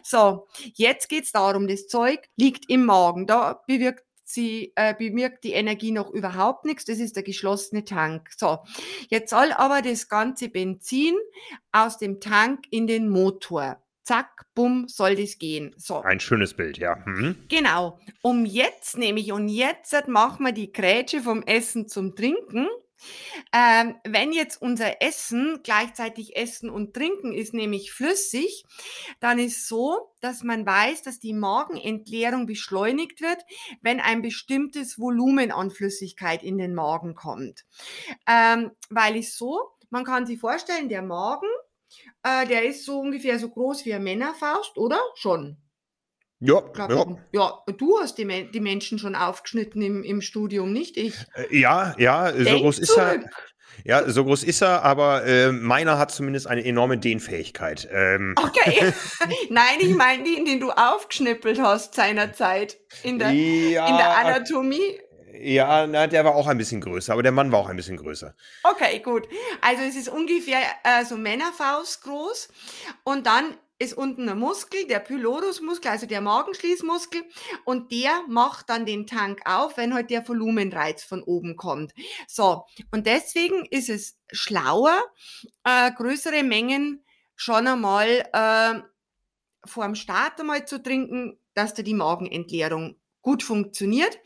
So, 0.02 0.46
jetzt 0.74 1.08
geht's 1.08 1.32
darum, 1.32 1.68
das 1.68 1.86
Zeug 1.86 2.28
liegt 2.36 2.68
im 2.68 2.84
Magen. 2.86 3.26
Da 3.26 3.62
bewirkt 3.66 4.04
sie 4.32 4.72
äh, 4.76 4.94
bewirkt 4.94 5.44
die 5.44 5.52
Energie 5.52 5.90
noch 5.90 6.10
überhaupt 6.10 6.64
nichts. 6.64 6.84
Das 6.84 6.98
ist 6.98 7.16
der 7.16 7.22
geschlossene 7.22 7.84
Tank. 7.84 8.28
So, 8.36 8.58
jetzt 9.08 9.30
soll 9.30 9.52
aber 9.52 9.82
das 9.82 10.08
ganze 10.08 10.48
Benzin 10.48 11.14
aus 11.72 11.98
dem 11.98 12.20
Tank 12.20 12.64
in 12.70 12.86
den 12.86 13.08
Motor. 13.08 13.82
Zack, 14.02 14.46
bumm, 14.54 14.88
soll 14.88 15.14
das 15.14 15.38
gehen. 15.38 15.74
So. 15.76 16.00
Ein 16.00 16.20
schönes 16.20 16.54
Bild, 16.54 16.78
ja. 16.78 16.96
Mhm. 17.06 17.44
Genau. 17.48 18.00
Um 18.22 18.44
jetzt 18.44 18.96
nämlich, 18.96 19.30
und 19.32 19.48
jetzt 19.48 20.08
machen 20.08 20.46
wir 20.46 20.52
die 20.52 20.72
Grätsche 20.72 21.20
vom 21.20 21.42
Essen 21.42 21.86
zum 21.86 22.16
Trinken. 22.16 22.66
Ähm, 23.52 23.96
wenn 24.04 24.32
jetzt 24.32 24.60
unser 24.60 25.02
Essen 25.02 25.60
gleichzeitig 25.62 26.36
Essen 26.36 26.70
und 26.70 26.94
Trinken 26.94 27.32
ist, 27.32 27.54
nämlich 27.54 27.92
flüssig, 27.92 28.64
dann 29.20 29.38
ist 29.38 29.68
so, 29.68 30.12
dass 30.20 30.42
man 30.42 30.66
weiß, 30.66 31.02
dass 31.02 31.18
die 31.18 31.32
Magenentleerung 31.32 32.46
beschleunigt 32.46 33.20
wird, 33.20 33.42
wenn 33.80 34.00
ein 34.00 34.22
bestimmtes 34.22 34.98
Volumen 34.98 35.52
an 35.52 35.70
Flüssigkeit 35.70 36.42
in 36.42 36.58
den 36.58 36.74
Magen 36.74 37.14
kommt. 37.14 37.64
Ähm, 38.26 38.70
weil 38.90 39.16
es 39.16 39.36
so, 39.36 39.70
man 39.90 40.04
kann 40.04 40.26
sich 40.26 40.38
vorstellen, 40.38 40.88
der 40.88 41.02
Magen, 41.02 41.48
äh, 42.22 42.46
der 42.46 42.64
ist 42.64 42.84
so 42.84 43.00
ungefähr 43.00 43.38
so 43.38 43.48
groß 43.48 43.84
wie 43.84 43.94
eine 43.94 44.04
Männerfaust, 44.04 44.76
oder? 44.78 45.00
Schon. 45.14 45.56
Ja, 46.40 46.62
ja. 46.78 47.06
ja, 47.32 47.64
du 47.76 47.98
hast 48.00 48.16
die, 48.16 48.50
die 48.50 48.60
Menschen 48.60 48.98
schon 48.98 49.14
aufgeschnitten 49.14 49.82
im, 49.82 50.02
im 50.02 50.22
Studium, 50.22 50.72
nicht 50.72 50.96
ich. 50.96 51.14
Äh, 51.34 51.58
ja, 51.58 51.94
ja, 51.98 52.32
so 52.32 52.60
groß 52.60 52.78
ist 52.78 52.96
er. 52.96 53.20
Ja, 53.84 54.08
so 54.08 54.24
groß 54.24 54.44
ist 54.44 54.62
er, 54.62 54.82
aber 54.82 55.24
äh, 55.26 55.52
meiner 55.52 55.98
hat 55.98 56.10
zumindest 56.10 56.46
eine 56.46 56.64
enorme 56.64 56.98
Dehnfähigkeit. 56.98 57.88
Ähm. 57.92 58.34
Okay. 58.38 58.92
Nein, 59.50 59.78
ich 59.80 59.94
meine 59.94 60.24
den, 60.24 60.44
den 60.46 60.60
du 60.60 60.70
aufgeschnippelt 60.70 61.60
hast 61.60 61.94
seinerzeit 61.94 62.78
in 63.02 63.18
der, 63.18 63.30
ja, 63.30 63.86
in 63.88 63.96
der 63.96 64.16
Anatomie. 64.16 64.98
Ja, 65.42 65.86
na, 65.86 66.06
der 66.06 66.24
war 66.24 66.34
auch 66.34 66.48
ein 66.48 66.58
bisschen 66.58 66.80
größer, 66.80 67.12
aber 67.12 67.22
der 67.22 67.32
Mann 67.32 67.52
war 67.52 67.60
auch 67.60 67.68
ein 67.68 67.76
bisschen 67.76 67.96
größer. 67.96 68.34
Okay, 68.62 68.98
gut. 68.98 69.26
Also 69.62 69.82
es 69.84 69.96
ist 69.96 70.08
ungefähr 70.08 70.58
äh, 70.84 71.04
so 71.04 71.16
Männerfaust 71.16 72.02
groß 72.02 72.48
und 73.04 73.26
dann 73.26 73.56
ist 73.80 73.94
unten 73.94 74.28
ein 74.28 74.38
Muskel, 74.38 74.86
der 74.86 75.00
Pylorusmuskel, 75.00 75.90
also 75.90 76.06
der 76.06 76.20
Magenschließmuskel, 76.20 77.22
und 77.64 77.90
der 77.90 78.22
macht 78.28 78.68
dann 78.68 78.84
den 78.84 79.06
Tank 79.06 79.40
auf, 79.46 79.78
wenn 79.78 79.94
halt 79.94 80.10
der 80.10 80.28
Volumenreiz 80.28 81.02
von 81.02 81.22
oben 81.22 81.56
kommt. 81.56 81.94
So, 82.28 82.66
und 82.92 83.06
deswegen 83.06 83.64
ist 83.64 83.88
es 83.88 84.18
schlauer, 84.30 85.02
äh, 85.64 85.90
größere 85.92 86.42
Mengen 86.42 87.02
schon 87.36 87.66
einmal 87.66 88.28
äh, 88.32 88.80
vor 89.66 89.86
dem 89.86 89.94
Start 89.94 90.38
einmal 90.38 90.66
zu 90.66 90.82
trinken, 90.82 91.38
dass 91.54 91.72
da 91.72 91.82
die 91.82 91.94
Magenentleerung 91.94 92.96
gut 93.22 93.42
funktioniert. 93.42 94.18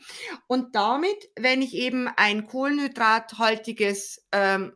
Und 0.47 0.75
damit, 0.75 1.29
wenn 1.37 1.61
ich 1.61 1.73
eben 1.73 2.09
ein 2.09 2.45
kohlenhydrathaltiges 2.45 4.25
ähm, 4.33 4.73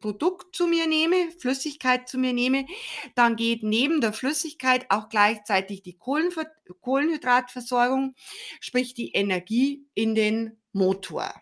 Produkt 0.00 0.56
zu 0.56 0.66
mir 0.66 0.86
nehme, 0.86 1.30
Flüssigkeit 1.38 2.08
zu 2.08 2.18
mir 2.18 2.32
nehme, 2.32 2.66
dann 3.14 3.36
geht 3.36 3.62
neben 3.62 4.00
der 4.00 4.12
Flüssigkeit 4.12 4.86
auch 4.88 5.08
gleichzeitig 5.08 5.82
die 5.82 5.96
Kohlenver 5.96 6.46
Kohlenhydratversorgung, 6.80 8.14
sprich 8.60 8.94
die 8.94 9.12
Energie 9.12 9.86
in 9.94 10.14
den 10.14 10.56
Motor. 10.72 11.32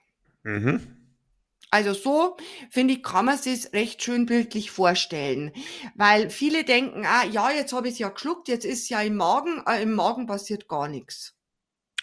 Mhm. 0.42 1.02
Also 1.70 1.94
so, 1.94 2.36
finde 2.70 2.94
ich, 2.94 3.02
kann 3.02 3.24
man 3.24 3.38
sich 3.38 3.72
recht 3.72 4.02
schön 4.02 4.26
bildlich 4.26 4.70
vorstellen. 4.70 5.52
Weil 5.94 6.28
viele 6.28 6.64
denken, 6.64 7.06
ah 7.06 7.24
ja, 7.24 7.50
jetzt 7.50 7.72
habe 7.72 7.88
ich 7.88 7.94
es 7.94 7.98
ja 7.98 8.10
geschluckt, 8.10 8.48
jetzt 8.48 8.66
ist 8.66 8.82
es 8.82 8.88
ja 8.90 9.00
im 9.00 9.16
Magen, 9.16 9.62
äh, 9.66 9.82
im 9.82 9.94
Magen 9.94 10.26
passiert 10.26 10.68
gar 10.68 10.86
nichts. 10.86 11.34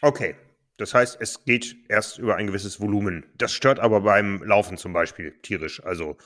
Okay, 0.01 0.35
das 0.79 0.93
heißt, 0.93 1.17
es 1.19 1.43
geht 1.43 1.75
erst 1.89 2.19
über 2.19 2.37
ein 2.37 2.47
gewisses 2.47 2.79
Volumen. 2.79 3.25
Das 3.37 3.51
stört 3.53 3.79
aber 3.79 4.01
beim 4.01 4.41
Laufen 4.43 4.77
zum 4.77 4.93
Beispiel 4.93 5.37
tierisch. 5.41 5.83
Also 5.83 6.17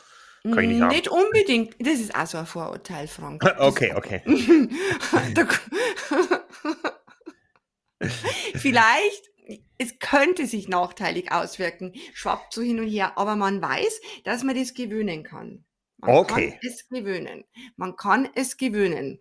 kann 0.44 0.60
ich 0.60 0.70
nicht 0.70 0.82
haben. 0.82 0.90
Nicht 0.90 1.08
unbedingt. 1.08 1.76
Das 1.80 2.00
ist 2.00 2.14
auch 2.16 2.28
so 2.28 2.38
ein 2.38 2.46
Vorurteil, 2.46 3.08
Frank. 3.08 3.44
okay, 3.60 3.94
okay. 3.96 4.22
Vielleicht, 8.56 9.32
es 9.78 9.98
könnte 10.00 10.46
sich 10.46 10.68
nachteilig 10.68 11.32
auswirken, 11.32 11.94
schwappt 12.14 12.54
so 12.54 12.62
hin 12.62 12.80
und 12.80 12.88
her, 12.88 13.18
aber 13.18 13.36
man 13.36 13.62
weiß, 13.62 14.02
dass 14.26 14.44
man 14.44 14.56
das 14.56 14.74
gewöhnen 14.74 15.24
kann. 15.24 15.64
Man 15.98 16.16
okay. 16.16 16.52
kann 16.52 16.60
es 16.62 16.90
gewöhnen. 16.90 17.46
Man 17.78 17.96
kann 17.96 18.30
es 18.36 18.58
gewöhnen. 18.58 19.20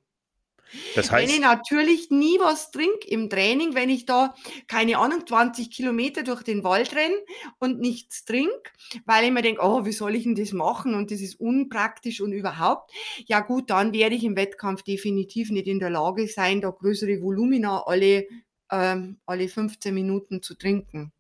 Das 0.94 1.10
heißt, 1.10 1.28
wenn 1.28 1.34
ich 1.34 1.42
natürlich 1.42 2.10
nie 2.10 2.38
was 2.38 2.70
trinke 2.70 3.06
im 3.08 3.28
Training, 3.28 3.74
wenn 3.74 3.90
ich 3.90 4.06
da, 4.06 4.34
keine 4.66 4.98
Ahnung, 4.98 5.26
20 5.26 5.70
Kilometer 5.70 6.22
durch 6.22 6.42
den 6.42 6.64
Wald 6.64 6.94
renne 6.94 7.16
und 7.58 7.80
nichts 7.80 8.24
trinke, 8.24 8.70
weil 9.04 9.24
ich 9.24 9.30
mir 9.30 9.42
denke, 9.42 9.60
oh, 9.62 9.84
wie 9.84 9.92
soll 9.92 10.14
ich 10.14 10.24
denn 10.24 10.34
das 10.34 10.52
machen 10.52 10.94
und 10.94 11.10
das 11.10 11.20
ist 11.20 11.38
unpraktisch 11.40 12.20
und 12.20 12.32
überhaupt, 12.32 12.90
ja 13.26 13.40
gut, 13.40 13.70
dann 13.70 13.92
werde 13.92 14.14
ich 14.14 14.24
im 14.24 14.36
Wettkampf 14.36 14.82
definitiv 14.82 15.50
nicht 15.50 15.66
in 15.66 15.78
der 15.78 15.90
Lage 15.90 16.26
sein, 16.28 16.60
da 16.60 16.70
größere 16.70 17.20
Volumina 17.20 17.82
alle, 17.86 18.26
ähm, 18.70 19.18
alle 19.26 19.48
15 19.48 19.92
Minuten 19.94 20.42
zu 20.42 20.54
trinken. 20.54 21.12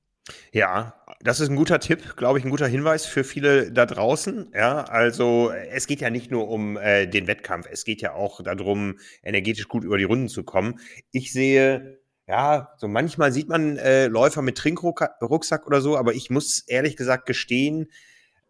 Ja, 0.52 1.01
das 1.22 1.40
ist 1.40 1.48
ein 1.48 1.56
guter 1.56 1.78
Tipp, 1.78 2.16
glaube 2.16 2.38
ich, 2.38 2.44
ein 2.44 2.50
guter 2.50 2.66
Hinweis 2.66 3.06
für 3.06 3.24
viele 3.24 3.70
da 3.70 3.86
draußen. 3.86 4.50
Ja, 4.54 4.82
also 4.84 5.52
es 5.70 5.86
geht 5.86 6.00
ja 6.00 6.10
nicht 6.10 6.30
nur 6.30 6.48
um 6.48 6.76
äh, 6.76 7.06
den 7.06 7.26
Wettkampf, 7.26 7.68
es 7.70 7.84
geht 7.84 8.02
ja 8.02 8.14
auch 8.14 8.42
darum, 8.42 8.98
energetisch 9.22 9.68
gut 9.68 9.84
über 9.84 9.98
die 9.98 10.04
Runden 10.04 10.28
zu 10.28 10.42
kommen. 10.42 10.80
Ich 11.12 11.32
sehe, 11.32 12.00
ja, 12.26 12.72
so 12.76 12.88
manchmal 12.88 13.32
sieht 13.32 13.48
man 13.48 13.76
äh, 13.76 14.06
Läufer 14.06 14.42
mit 14.42 14.58
Trinkrucksack 14.58 15.66
oder 15.66 15.80
so, 15.80 15.96
aber 15.96 16.14
ich 16.14 16.30
muss 16.30 16.60
ehrlich 16.60 16.96
gesagt 16.96 17.26
gestehen, 17.26 17.88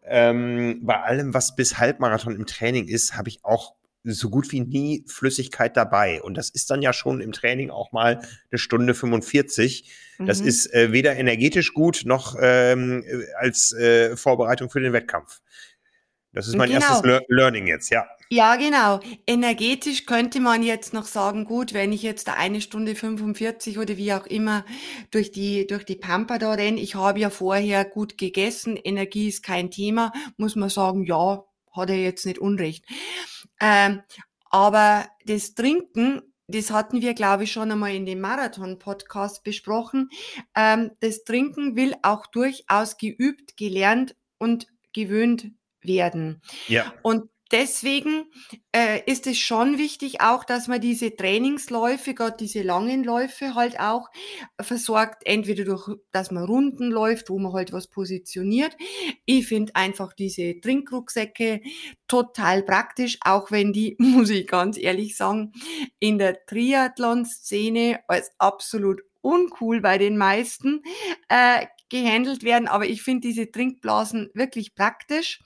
ähm, 0.05 0.81
bei 0.83 0.99
allem, 0.99 1.33
was 1.33 1.55
bis 1.55 1.77
Halbmarathon 1.77 2.35
im 2.35 2.45
Training 2.45 2.87
ist, 2.87 3.15
habe 3.15 3.29
ich 3.29 3.45
auch 3.45 3.75
so 4.03 4.29
gut 4.29 4.51
wie 4.51 4.61
nie 4.61 5.05
Flüssigkeit 5.07 5.77
dabei. 5.77 6.21
Und 6.21 6.35
das 6.35 6.49
ist 6.49 6.69
dann 6.69 6.81
ja 6.81 6.93
schon 6.93 7.21
im 7.21 7.31
Training 7.31 7.69
auch 7.69 7.91
mal 7.91 8.21
eine 8.51 8.59
Stunde 8.59 8.93
45. 8.93 9.89
Mhm. 10.17 10.25
Das 10.25 10.41
ist 10.41 10.73
äh, 10.73 10.91
weder 10.91 11.15
energetisch 11.15 11.73
gut 11.73 12.03
noch 12.05 12.35
ähm, 12.39 13.03
als 13.37 13.71
äh, 13.73 14.17
Vorbereitung 14.17 14.69
für 14.69 14.81
den 14.81 14.93
Wettkampf. 14.93 15.41
Das 16.33 16.47
ist 16.47 16.55
mein 16.55 16.69
genau. 16.69 16.81
erstes 16.81 17.03
Le 17.03 17.21
Learning 17.29 17.67
jetzt, 17.67 17.91
ja. 17.91 18.07
Ja, 18.29 18.55
genau. 18.55 18.99
Energetisch 19.27 20.07
könnte 20.07 20.39
man 20.39 20.63
jetzt 20.63 20.91
noch 20.91 21.05
sagen, 21.05 21.45
gut, 21.45 21.75
wenn 21.75 21.93
ich 21.93 22.01
jetzt 22.01 22.27
da 22.27 22.33
eine 22.33 22.61
Stunde 22.61 22.95
45 22.95 23.77
oder 23.77 23.95
wie 23.97 24.11
auch 24.13 24.25
immer 24.25 24.65
durch 25.11 25.31
die, 25.31 25.67
durch 25.67 25.85
die 25.85 25.95
Pampa 25.95 26.39
da 26.39 26.53
renne, 26.53 26.79
ich 26.79 26.95
habe 26.95 27.19
ja 27.19 27.29
vorher 27.29 27.85
gut 27.85 28.17
gegessen, 28.17 28.75
Energie 28.75 29.27
ist 29.27 29.43
kein 29.43 29.69
Thema, 29.69 30.11
muss 30.37 30.55
man 30.55 30.69
sagen, 30.69 31.03
ja, 31.03 31.43
hat 31.71 31.89
er 31.91 31.97
jetzt 31.97 32.25
nicht 32.25 32.39
Unrecht. 32.39 32.85
Ähm, 33.63 34.01
aber 34.49 35.07
das 35.25 35.55
Trinken, 35.55 36.21
das 36.47 36.69
hatten 36.69 37.01
wir, 37.01 37.13
glaube 37.13 37.45
ich, 37.45 37.51
schon 37.53 37.71
einmal 37.71 37.95
in 37.95 38.05
dem 38.05 38.19
Marathon-Podcast 38.19 39.43
besprochen. 39.43 40.09
Ähm, 40.53 40.91
das 40.99 41.23
Trinken 41.23 41.77
will 41.77 41.95
auch 42.01 42.27
durchaus 42.27 42.97
geübt, 42.97 43.55
gelernt 43.55 44.15
und 44.37 44.67
gewöhnt 44.91 45.51
werden. 45.81 46.41
Ja. 46.67 46.93
Und 47.03 47.29
deswegen 47.51 48.25
äh, 48.71 49.01
ist 49.05 49.27
es 49.27 49.37
schon 49.37 49.77
wichtig 49.77 50.21
auch, 50.21 50.43
dass 50.43 50.67
man 50.67 50.81
diese 50.81 51.15
Trainingsläufe, 51.15 52.13
gerade 52.13 52.37
diese 52.39 52.61
langen 52.61 53.03
Läufe 53.03 53.55
halt 53.55 53.79
auch 53.79 54.09
versorgt, 54.59 55.23
entweder 55.25 55.63
durch, 55.63 55.89
dass 56.11 56.31
man 56.31 56.45
Runden 56.45 56.89
läuft, 56.89 57.29
wo 57.29 57.39
man 57.39 57.53
halt 57.53 57.73
was 57.73 57.87
positioniert. 57.87 58.75
Ich 59.25 59.47
finde 59.47 59.75
einfach 59.75 60.13
diese 60.13 60.59
Trinkrucksäcke 60.59 61.61
total 62.07 62.63
praktisch, 62.63 63.17
auch 63.21 63.51
wenn 63.51 63.73
die, 63.73 63.95
muss 63.99 64.29
ich 64.29 64.47
ganz 64.47 64.77
ehrlich 64.77 65.17
sagen, 65.17 65.53
in 65.99 66.17
der 66.17 66.45
Triathlon-Szene 66.45 68.01
als 68.07 68.31
absolut 68.37 69.01
uncool 69.21 69.81
bei 69.81 69.97
den 69.97 70.17
meisten 70.17 70.83
äh, 71.29 71.65
gehandelt 71.93 72.43
werden, 72.43 72.67
aber 72.67 72.85
ich 72.87 73.03
finde 73.03 73.27
diese 73.27 73.51
Trinkblasen 73.51 74.29
wirklich 74.33 74.75
praktisch. 74.75 75.41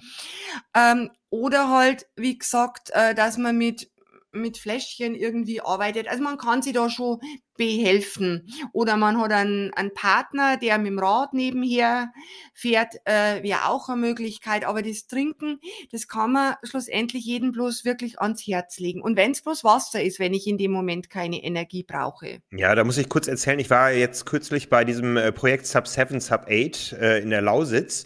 Ähm, 0.74 1.12
oder 1.30 1.70
halt, 1.70 2.08
wie 2.16 2.38
gesagt, 2.38 2.90
äh, 2.92 3.14
dass 3.14 3.38
man 3.38 3.58
mit 3.58 3.90
mit 4.38 4.58
Fläschchen 4.58 5.16
irgendwie 5.16 5.62
arbeitet. 5.62 6.08
Also 6.08 6.24
man 6.24 6.38
kann 6.38 6.62
sich 6.62 6.74
da 6.74 6.90
schon 6.90 7.20
behelfen. 7.58 8.48
Oder 8.72 8.96
man 8.96 9.20
hat 9.20 9.32
einen, 9.32 9.74
einen 9.74 9.94
Partner, 9.94 10.58
der 10.58 10.78
mit 10.78 10.88
dem 10.88 11.00
Rad 11.00 11.34
nebenher 11.34 12.14
fährt, 12.54 12.96
äh, 13.06 13.44
wäre 13.44 13.68
auch 13.68 13.90
eine 13.90 14.00
Möglichkeit. 14.00 14.64
Aber 14.64 14.82
das 14.82 15.08
Trinken, 15.08 15.60
das 15.92 16.08
kann 16.08 16.32
man 16.32 16.56
schlussendlich 16.64 17.26
jedem 17.26 17.52
bloß 17.52 17.84
wirklich 17.84 18.20
ans 18.22 18.46
Herz 18.48 18.80
legen. 18.80 19.02
Und 19.02 19.18
wenn 19.18 19.32
es 19.32 19.42
bloß 19.42 19.64
Wasser 19.64 20.02
ist, 20.02 20.20
wenn 20.20 20.34
ich 20.34 20.48
in 20.48 20.58
dem 20.58 20.72
Moment 20.72 21.10
keine 21.10 21.44
Energie 21.44 21.84
brauche. 21.84 22.40
Ja, 22.52 22.76
da 22.76 22.84
muss 22.84 22.98
ich 22.98 23.10
kurz 23.10 23.28
erzählen, 23.28 23.60
ich 23.60 23.70
war 23.70 23.92
jetzt 23.92 24.26
kürzlich 24.26 24.70
bei 24.70 24.86
diesem 24.86 25.18
äh, 25.18 25.32
Projekt 25.32 25.66
Sub 25.66 25.88
7, 25.88 26.20
Sub 26.20 26.46
8 26.50 26.94
äh, 26.94 27.20
in 27.20 27.32
der 27.32 27.42
Lausitz. 27.42 28.06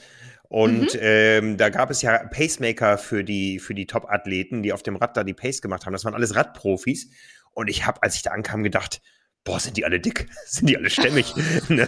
Und 0.51 0.96
mhm. 0.96 1.00
ähm, 1.00 1.58
da 1.58 1.70
gab 1.70 1.89
es 1.91 2.01
ja 2.01 2.25
Pacemaker 2.25 2.98
für 2.98 3.24
die, 3.24 3.58
für 3.58 3.74
die 3.74 3.86
Top-Athleten, 3.86 4.63
die 4.63 4.74
auf 4.74 4.84
dem 4.84 4.98
Rad 4.98 5.15
da 5.15 5.24
die 5.24 5.34
Pace 5.34 5.62
gemacht 5.62 5.86
haben. 5.86 5.93
Das 5.93 6.03
waren 6.03 6.13
alles 6.13 6.36
Radprofis. 6.36 7.10
Und 7.53 7.70
ich 7.70 7.86
habe, 7.86 8.03
als 8.03 8.15
ich 8.15 8.22
da 8.22 8.31
ankam, 8.31 8.62
gedacht, 8.62 9.01
boah, 9.46 9.62
sind 9.62 9.77
die 9.77 9.86
alle 9.86 10.01
dick? 10.01 10.27
sind 10.46 10.70
die 10.70 10.75
alle 10.75 10.89
stämmig? 10.89 11.34
Ne? 11.70 11.88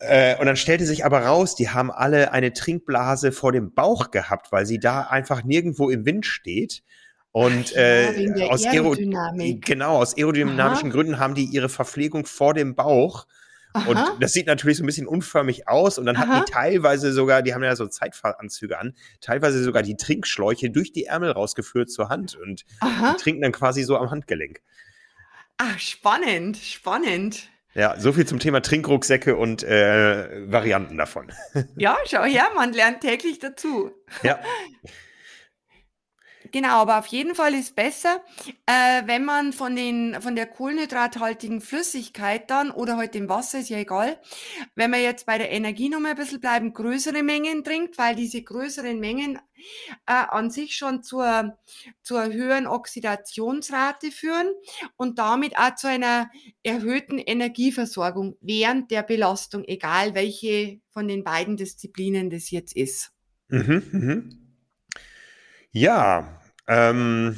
äh, 0.00 0.36
und 0.38 0.44
dann 0.44 0.56
stellte 0.56 0.84
sich 0.84 1.06
aber 1.06 1.20
raus, 1.20 1.54
die 1.54 1.70
haben 1.70 1.90
alle 1.90 2.30
eine 2.30 2.52
Trinkblase 2.52 3.32
vor 3.32 3.52
dem 3.52 3.72
Bauch 3.72 4.10
gehabt, 4.10 4.52
weil 4.52 4.66
sie 4.66 4.78
da 4.78 5.00
einfach 5.00 5.44
nirgendwo 5.44 5.88
im 5.88 6.04
Wind 6.04 6.26
steht. 6.26 6.82
Und 7.30 7.74
äh, 7.74 8.20
ja, 8.36 8.48
aus 8.48 8.66
Aerodynamik. 8.66 9.64
genau 9.64 9.96
aus 9.96 10.14
aerodynamischen 10.18 10.90
Aha. 10.90 10.94
Gründen 10.94 11.18
haben 11.18 11.34
die 11.34 11.46
ihre 11.46 11.70
Verpflegung 11.70 12.26
vor 12.26 12.52
dem 12.52 12.74
Bauch 12.74 13.26
Aha. 13.74 13.88
Und 13.88 14.22
das 14.22 14.32
sieht 14.32 14.46
natürlich 14.46 14.78
so 14.78 14.82
ein 14.84 14.86
bisschen 14.86 15.06
unförmig 15.06 15.68
aus. 15.68 15.98
Und 15.98 16.06
dann 16.06 16.16
Aha. 16.16 16.26
hatten 16.26 16.44
die 16.46 16.52
teilweise 16.52 17.12
sogar, 17.12 17.42
die 17.42 17.54
haben 17.54 17.62
ja 17.62 17.76
so 17.76 17.86
Zeitfahranzüge 17.86 18.78
an, 18.78 18.94
teilweise 19.20 19.62
sogar 19.62 19.82
die 19.82 19.96
Trinkschläuche 19.96 20.70
durch 20.70 20.92
die 20.92 21.04
Ärmel 21.04 21.30
rausgeführt 21.30 21.90
zur 21.90 22.08
Hand. 22.08 22.36
Und 22.36 22.64
Aha. 22.80 23.12
die 23.12 23.22
trinken 23.22 23.42
dann 23.42 23.52
quasi 23.52 23.82
so 23.82 23.96
am 23.96 24.10
Handgelenk. 24.10 24.60
Ach, 25.58 25.78
spannend, 25.78 26.56
spannend. 26.56 27.48
Ja, 27.74 27.98
so 27.98 28.12
viel 28.12 28.26
zum 28.26 28.38
Thema 28.38 28.60
Trinkrucksäcke 28.60 29.36
und 29.36 29.62
äh, 29.62 30.50
Varianten 30.50 30.98
davon. 30.98 31.32
Ja, 31.76 31.96
schau 32.06 32.24
her, 32.24 32.48
man 32.54 32.72
lernt 32.72 33.00
täglich 33.00 33.38
dazu. 33.38 33.92
Ja. 34.22 34.40
Genau, 36.52 36.82
aber 36.82 36.98
auf 36.98 37.06
jeden 37.06 37.34
Fall 37.34 37.54
ist 37.54 37.74
besser, 37.74 38.22
äh, 38.66 39.02
wenn 39.06 39.24
man 39.24 39.54
von 39.54 39.74
den 39.74 40.20
von 40.20 40.36
der 40.36 40.46
kohlenhydrathaltigen 40.46 41.62
Flüssigkeit 41.62 42.50
dann 42.50 42.70
oder 42.70 42.98
halt 42.98 43.14
dem 43.14 43.30
Wasser, 43.30 43.60
ist 43.60 43.70
ja 43.70 43.78
egal, 43.78 44.20
wenn 44.74 44.90
man 44.90 45.00
jetzt 45.00 45.24
bei 45.24 45.38
der 45.38 45.50
Energie 45.50 45.88
noch 45.88 45.98
mal 45.98 46.10
ein 46.10 46.16
bisschen 46.16 46.40
bleiben, 46.40 46.74
größere 46.74 47.22
Mengen 47.22 47.64
trinkt, 47.64 47.96
weil 47.96 48.14
diese 48.14 48.42
größeren 48.42 49.00
Mengen 49.00 49.38
äh, 50.06 50.12
an 50.12 50.50
sich 50.50 50.76
schon 50.76 51.02
zur, 51.02 51.56
zur 52.02 52.24
höheren 52.24 52.66
Oxidationsrate 52.66 54.10
führen 54.10 54.48
und 54.96 55.18
damit 55.18 55.56
auch 55.56 55.74
zu 55.74 55.88
einer 55.88 56.30
erhöhten 56.62 57.18
Energieversorgung 57.18 58.36
während 58.42 58.90
der 58.90 59.02
Belastung, 59.02 59.64
egal 59.64 60.14
welche 60.14 60.80
von 60.90 61.08
den 61.08 61.24
beiden 61.24 61.56
Disziplinen 61.56 62.28
das 62.28 62.50
jetzt 62.50 62.76
ist. 62.76 63.12
Mhm, 63.48 63.82
mhm. 63.90 64.38
Ja, 65.70 66.41
ähm, 66.66 67.36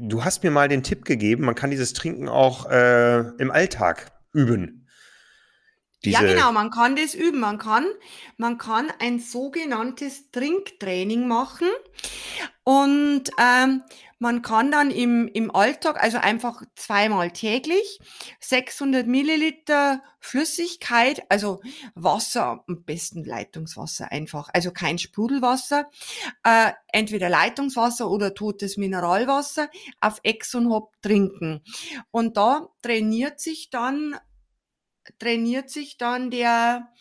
du 0.00 0.24
hast 0.24 0.42
mir 0.42 0.50
mal 0.50 0.68
den 0.68 0.82
Tipp 0.82 1.04
gegeben, 1.04 1.44
man 1.44 1.54
kann 1.54 1.70
dieses 1.70 1.92
Trinken 1.92 2.28
auch 2.28 2.70
äh, 2.70 3.20
im 3.38 3.50
Alltag 3.50 4.12
üben. 4.32 4.79
Ja, 6.02 6.20
genau, 6.22 6.52
man 6.52 6.70
kann 6.70 6.96
das 6.96 7.14
üben. 7.14 7.40
Man 7.40 7.58
kann, 7.58 7.84
man 8.38 8.56
kann 8.56 8.90
ein 9.00 9.18
sogenanntes 9.18 10.30
Trinktraining 10.30 11.28
machen. 11.28 11.68
Und 12.64 13.24
ähm, 13.38 13.82
man 14.18 14.42
kann 14.42 14.70
dann 14.70 14.90
im, 14.90 15.28
im 15.28 15.54
Alltag, 15.54 16.02
also 16.02 16.18
einfach 16.18 16.62
zweimal 16.74 17.30
täglich, 17.30 17.98
600 18.40 19.06
Milliliter 19.06 20.02
Flüssigkeit, 20.20 21.22
also 21.30 21.62
Wasser, 21.94 22.62
am 22.68 22.84
besten 22.84 23.24
Leitungswasser 23.24 24.12
einfach, 24.12 24.50
also 24.52 24.72
kein 24.72 24.98
Sprudelwasser, 24.98 25.90
äh, 26.44 26.72
entweder 26.92 27.30
Leitungswasser 27.30 28.10
oder 28.10 28.34
totes 28.34 28.76
Mineralwasser 28.76 29.70
auf 30.02 30.20
Ex 30.22 30.54
und 30.54 30.68
Hop 30.68 30.92
trinken. 31.00 31.62
Und 32.10 32.36
da 32.36 32.68
trainiert 32.82 33.40
sich 33.40 33.70
dann 33.70 34.16
trainiert 35.18 35.70
sich 35.70 35.96
dann 35.96 36.30
der 36.30 36.92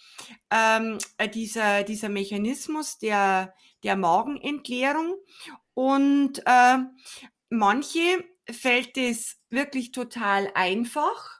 ähm, 0.51 0.97
äh, 1.17 1.29
dieser 1.29 1.83
dieser 1.83 2.09
Mechanismus 2.09 2.97
der 2.97 3.53
der 3.83 3.95
Magenentleerung 3.95 5.15
und 5.73 6.41
äh, 6.45 6.77
manche 7.49 8.23
fällt 8.49 8.97
es 8.97 9.37
wirklich 9.49 9.91
total 9.91 10.51
einfach 10.53 11.39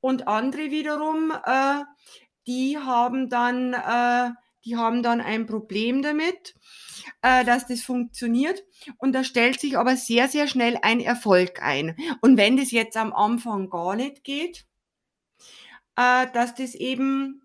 und 0.00 0.28
andere 0.28 0.70
wiederum, 0.70 1.32
äh, 1.44 1.84
die 2.46 2.78
haben 2.78 3.28
dann, 3.28 3.74
äh, 3.74 4.30
die 4.64 4.76
haben 4.76 5.02
dann 5.02 5.20
ein 5.20 5.46
Problem 5.46 6.02
damit, 6.02 6.54
äh, 7.22 7.44
dass 7.44 7.66
das 7.66 7.82
funktioniert. 7.82 8.62
Und 8.98 9.12
da 9.12 9.24
stellt 9.24 9.60
sich 9.60 9.76
aber 9.76 9.96
sehr, 9.96 10.28
sehr 10.28 10.46
schnell 10.46 10.78
ein 10.82 11.00
Erfolg 11.00 11.62
ein. 11.62 11.96
Und 12.20 12.36
wenn 12.36 12.56
das 12.56 12.70
jetzt 12.70 12.96
am 12.96 13.12
Anfang 13.12 13.70
gar 13.70 13.96
nicht 13.96 14.24
geht, 14.24 14.66
äh, 15.98 16.26
dass 16.32 16.54
das 16.54 16.74
eben, 16.74 17.42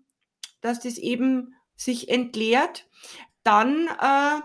dass 0.60 0.80
das 0.80 0.96
eben 0.96 1.54
sich 1.76 2.08
entleert, 2.08 2.86
dann 3.42 3.88
äh, 4.00 4.40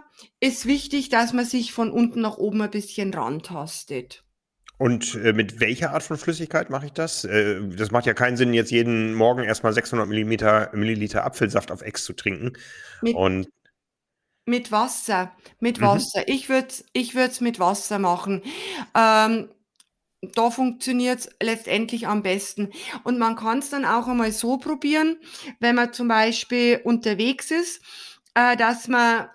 ist 0.46 0.66
wichtig, 0.66 1.10
dass 1.10 1.32
man 1.32 1.46
sich 1.46 1.72
von 1.72 1.92
unten 1.92 2.22
nach 2.22 2.38
oben 2.38 2.62
ein 2.62 2.72
bisschen 2.72 3.14
rantastet. 3.14 4.26
Und 4.78 5.16
äh, 5.16 5.34
mit 5.34 5.60
welcher 5.60 5.92
Art 5.92 6.04
von 6.04 6.18
Flüssigkeit 6.18 6.70
mache 6.70 6.88
ich 6.88 6.94
das? 6.94 7.24
Äh, 7.24 7.62
das 7.70 7.92
macht 7.92 8.06
ja 8.06 8.14
keinen 8.14 8.38
Sinn, 8.38 8.54
jetzt 8.54 8.72
jeden 8.72 9.14
Morgen 9.14 9.44
erstmal 9.44 9.74
600 9.74 10.08
Milliliter, 10.08 10.72
Milliliter 10.74 11.26
Apfelsaft 11.26 11.72
auf 11.72 11.82
Ex 11.82 12.04
zu 12.04 12.14
trinken. 12.14 12.54
Mit, 13.02 13.16
Und 13.16 13.50
mit 14.46 14.72
Wasser, 14.72 15.32
mit 15.60 15.80
mhm. 15.80 15.86
Wasser. 15.86 16.28
Ich 16.28 16.50
würde 16.50 16.68
es 16.70 16.86
ich 16.94 17.14
würd's 17.14 17.42
mit 17.42 17.60
Wasser 17.60 18.00
machen. 18.00 18.42
Ähm, 18.96 19.50
da 20.22 20.52
funktioniert 20.52 21.20
es 21.20 21.30
letztendlich 21.42 22.08
am 22.08 22.24
besten. 22.24 22.72
Und 23.04 23.18
man 23.18 23.36
kann 23.36 23.60
es 23.60 23.70
dann 23.70 23.86
auch 23.86 24.08
einmal 24.08 24.32
so 24.32 24.58
probieren, 24.58 25.18
wenn 25.60 25.76
man 25.76 25.94
zum 25.94 26.08
Beispiel 26.08 26.82
unterwegs 26.84 27.52
ist, 27.52 27.82
äh, 28.34 28.58
dass 28.58 28.88
man 28.88 29.30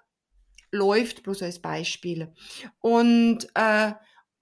läuft, 0.70 1.22
bloß 1.22 1.42
als 1.42 1.60
Beispiel. 1.60 2.32
Und 2.80 3.48
äh, 3.54 3.92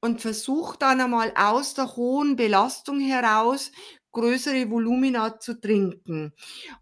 und 0.05 0.21
versucht 0.21 0.83
dann 0.83 1.01
einmal 1.01 1.33
aus 1.37 1.75
der 1.75 1.95
hohen 1.95 2.35
Belastung 2.35 2.99
heraus 2.99 3.71
größere 4.13 4.71
Volumina 4.71 5.41
zu 5.41 5.61
trinken. 5.61 6.33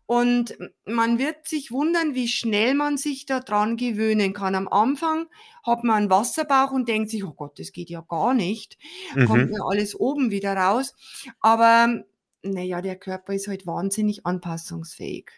Und 0.07 0.57
man 0.85 1.19
wird 1.19 1.47
sich 1.47 1.71
wundern, 1.71 2.15
wie 2.15 2.29
schnell 2.29 2.75
man 2.75 2.97
sich 2.97 3.27
daran 3.27 3.77
gewöhnen 3.77 4.33
kann. 4.33 4.55
Am 4.55 4.69
Anfang 4.69 5.27
hat 5.63 5.85
man 5.85 5.97
einen 5.97 6.11
Wasserbauch 6.11 6.73
und 6.73 6.89
denkt 6.89 7.11
sich, 7.11 7.25
oh 7.25 7.33
Gott, 7.33 7.59
das 7.59 7.73
geht 7.73 7.89
ja 7.89 8.01
gar 8.03 8.35
nicht. 8.35 8.79
Mhm. 9.15 9.27
Kommt 9.27 9.51
mir 9.51 9.65
alles 9.65 9.95
oben 9.95 10.31
wieder 10.31 10.55
raus. 10.55 10.95
Aber 11.41 12.05
naja, 12.43 12.81
der 12.81 12.97
Körper 12.97 13.35
ist 13.35 13.49
halt 13.49 13.67
wahnsinnig 13.67 14.27
anpassungsfähig. 14.27 15.31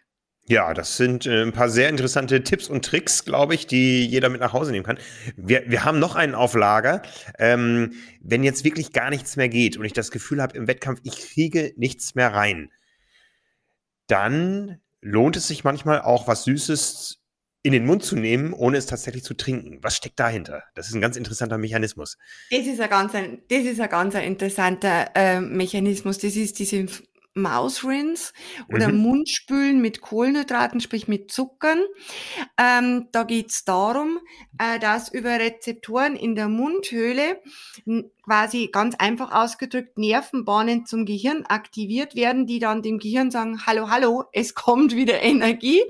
Ja, 0.49 0.75
das 0.75 0.97
sind 0.97 1.27
äh, 1.27 1.43
ein 1.43 1.53
paar 1.53 1.71
sehr 1.71 1.89
interessante 1.89 2.43
Tipps 2.43 2.69
und 2.69 2.85
Tricks, 2.85 3.25
glaube 3.25 3.55
ich, 3.55 3.67
die 3.69 4.05
jeder 4.07 4.29
mit 4.29 4.41
nach 4.41 4.53
Hause 4.53 4.73
nehmen 4.73 4.85
kann. 4.85 4.99
Wir, 5.37 5.63
wir 5.69 5.85
haben 5.85 6.01
noch 6.01 6.17
einen 6.17 6.35
auf 6.35 6.55
Lager. 6.55 7.03
Ähm, 7.39 7.93
wenn 8.21 8.43
jetzt 8.43 8.65
wirklich 8.65 8.93
gar 8.93 9.11
nichts 9.11 9.37
mehr 9.37 9.49
geht 9.49 9.77
und 9.77 9.85
ich 9.85 9.93
das 9.93 10.11
Gefühl 10.11 10.43
habe 10.43 10.57
im 10.57 10.67
Wettkampf, 10.67 11.01
ich 11.05 11.17
kriege 11.17 11.73
nichts 11.77 12.17
mehr 12.17 12.35
rein, 12.35 12.71
dann 14.09 14.81
lohnt 15.01 15.37
es 15.37 15.47
sich 15.47 15.63
manchmal 15.63 16.03
auch 16.03 16.27
was 16.27 16.45
Süßes 16.45 17.21
in 17.63 17.73
den 17.73 17.87
Mund 17.87 18.03
zu 18.03 18.17
nehmen, 18.17 18.53
ohne 18.53 18.77
es 18.77 18.87
tatsächlich 18.87 19.23
zu 19.23 19.35
trinken. 19.35 19.79
Was 19.83 19.97
steckt 19.97 20.19
dahinter? 20.19 20.65
Das 20.75 20.89
ist 20.89 20.95
ein 20.95 21.01
ganz 21.01 21.17
interessanter 21.17 21.59
Mechanismus. 21.59 22.19
Das 22.51 22.67
ist 22.67 22.81
ein 22.81 22.91
ganz, 22.91 23.13
das 23.13 23.65
ist 23.65 23.81
ein 23.81 23.89
ganz 23.89 24.15
interessanter 24.17 25.11
äh, 25.15 25.41
Mechanismus. 25.41 26.19
Das 26.19 26.35
ist 26.35 26.59
diese 26.59 26.87
Mausrinse 27.35 28.33
oder 28.69 28.89
mhm. 28.89 28.99
Mundspülen 28.99 29.81
mit 29.81 30.01
Kohlenhydraten, 30.01 30.81
sprich 30.81 31.09
mit 31.09 31.31
Zuckern. 31.31 31.81
Ähm, 32.59 33.09
da 33.13 33.23
geht's 33.25 33.65
darum, 33.65 34.19
äh, 34.59 34.79
dass 34.79 35.13
über 35.13 35.39
Rezeptoren 35.39 36.17
in 36.17 36.35
der 36.35 36.49
Mundhöhle 36.49 37.41
quasi 38.23 38.69
ganz 38.73 38.95
einfach 38.97 39.33
ausgedrückt 39.33 39.99
Nervenbahnen 39.99 40.87
zum 40.87 41.05
Gehirn 41.05 41.45
aktiviert 41.47 42.15
werden, 42.15 42.47
die 42.47 42.61
dann 42.61 42.83
dem 42.83 42.99
Gehirn 42.99 43.31
sagen, 43.31 43.67
hallo, 43.67 43.91
hallo, 43.91 44.25
es 44.33 44.55
kommt 44.55 44.95
wieder 44.95 45.21
Energie. 45.23 45.83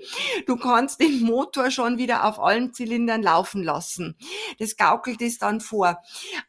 Du 0.46 0.56
kannst 0.56 1.00
den 1.00 1.22
Motor 1.22 1.70
schon 1.70 1.98
wieder 1.98 2.24
auf 2.24 2.40
allen 2.40 2.72
Zylindern 2.72 3.22
laufen 3.22 3.62
lassen. 3.62 4.16
Das 4.58 4.76
gaukelt 4.76 5.20
es 5.20 5.38
dann 5.38 5.60
vor. 5.60 6.02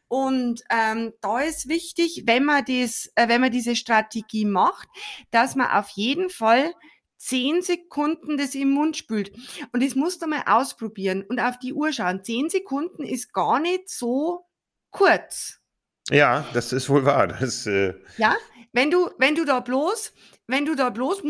Und 0.08 0.62
ähm, 0.70 1.12
da 1.20 1.40
ist 1.40 1.68
wichtig, 1.68 2.22
wenn 2.26 2.44
man 2.44 2.64
das, 2.64 3.10
äh, 3.14 3.28
wenn 3.28 3.40
man 3.40 3.52
diese 3.52 3.76
Strategie 3.76 4.46
macht, 4.46 4.88
dass 5.30 5.54
man 5.54 5.70
auf 5.70 5.90
jeden 5.90 6.30
Fall 6.30 6.72
zehn 7.18 7.62
Sekunden 7.62 8.36
das 8.36 8.54
im 8.54 8.70
Mund 8.70 8.96
spült. 8.96 9.32
Und 9.72 9.82
das 9.82 9.94
musst 9.94 10.22
du 10.22 10.26
mal 10.26 10.44
ausprobieren 10.46 11.24
und 11.28 11.40
auf 11.40 11.58
die 11.58 11.72
Uhr 11.72 11.92
schauen. 11.92 12.22
Zehn 12.22 12.50
Sekunden 12.50 13.02
ist 13.02 13.32
gar 13.32 13.60
nicht 13.60 13.88
so 13.88 14.46
kurz. 14.90 15.63
Ja, 16.10 16.44
das 16.52 16.72
ist 16.72 16.88
wohl 16.88 17.04
wahr. 17.04 17.28
Das, 17.28 17.66
äh 17.66 17.94
ja, 18.18 18.36
wenn 18.72 18.90
du, 18.90 19.10
wenn 19.18 19.34
du 19.34 19.44
da 19.44 19.60
bloß, 19.60 20.12
wenn 20.46 20.66
du 20.66 20.74
da 20.74 20.90
bloß 20.90 21.22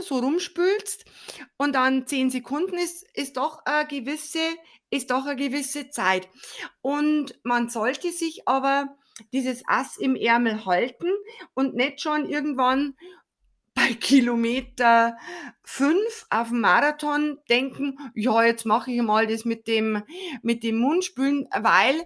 so 0.00 0.18
rumspülst 0.18 1.04
und 1.56 1.74
dann 1.74 2.06
zehn 2.06 2.30
Sekunden 2.30 2.76
ist, 2.76 3.06
ist 3.14 3.36
doch 3.36 3.60
eine 3.64 3.86
gewisse, 3.86 4.40
ist 4.90 5.10
doch 5.10 5.26
eine 5.26 5.36
gewisse 5.36 5.90
Zeit. 5.90 6.28
Und 6.80 7.38
man 7.44 7.68
sollte 7.68 8.10
sich 8.10 8.48
aber 8.48 8.96
dieses 9.32 9.62
Ass 9.66 9.96
im 9.96 10.16
Ärmel 10.16 10.66
halten 10.66 11.10
und 11.54 11.74
nicht 11.74 12.00
schon 12.00 12.28
irgendwann 12.28 12.94
bei 13.84 13.94
Kilometer 14.00 15.16
fünf 15.62 16.26
auf 16.30 16.48
dem 16.48 16.60
Marathon 16.60 17.38
denken, 17.48 17.98
ja, 18.14 18.44
jetzt 18.44 18.66
mache 18.66 18.90
ich 18.90 19.02
mal 19.02 19.26
das 19.26 19.44
mit 19.44 19.66
dem, 19.66 20.02
mit 20.42 20.62
dem 20.62 20.76
Mundspülen, 20.76 21.48
weil 21.60 22.02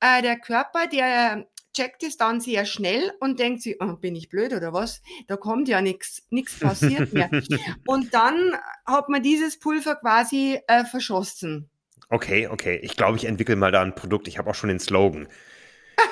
äh, 0.00 0.22
der 0.22 0.38
Körper, 0.38 0.86
der 0.86 1.46
checkt 1.74 2.02
es 2.02 2.16
dann 2.16 2.40
sehr 2.40 2.64
schnell 2.64 3.12
und 3.20 3.38
denkt 3.38 3.62
sich, 3.62 3.76
oh, 3.80 3.94
bin 3.94 4.16
ich 4.16 4.28
blöd 4.28 4.52
oder 4.52 4.72
was? 4.72 5.02
Da 5.28 5.36
kommt 5.36 5.68
ja 5.68 5.80
nichts, 5.80 6.26
nichts 6.30 6.58
passiert 6.58 7.12
mehr. 7.12 7.30
und 7.86 8.14
dann 8.14 8.56
hat 8.84 9.08
man 9.08 9.22
dieses 9.22 9.58
Pulver 9.58 9.96
quasi 9.96 10.58
äh, 10.66 10.84
verschossen. 10.84 11.70
Okay, 12.10 12.48
okay. 12.48 12.80
Ich 12.82 12.96
glaube, 12.96 13.16
ich 13.16 13.26
entwickle 13.26 13.54
mal 13.54 13.70
da 13.70 13.82
ein 13.82 13.94
Produkt. 13.94 14.28
Ich 14.28 14.38
habe 14.38 14.50
auch 14.50 14.54
schon 14.54 14.70
den 14.70 14.80
Slogan. 14.80 15.28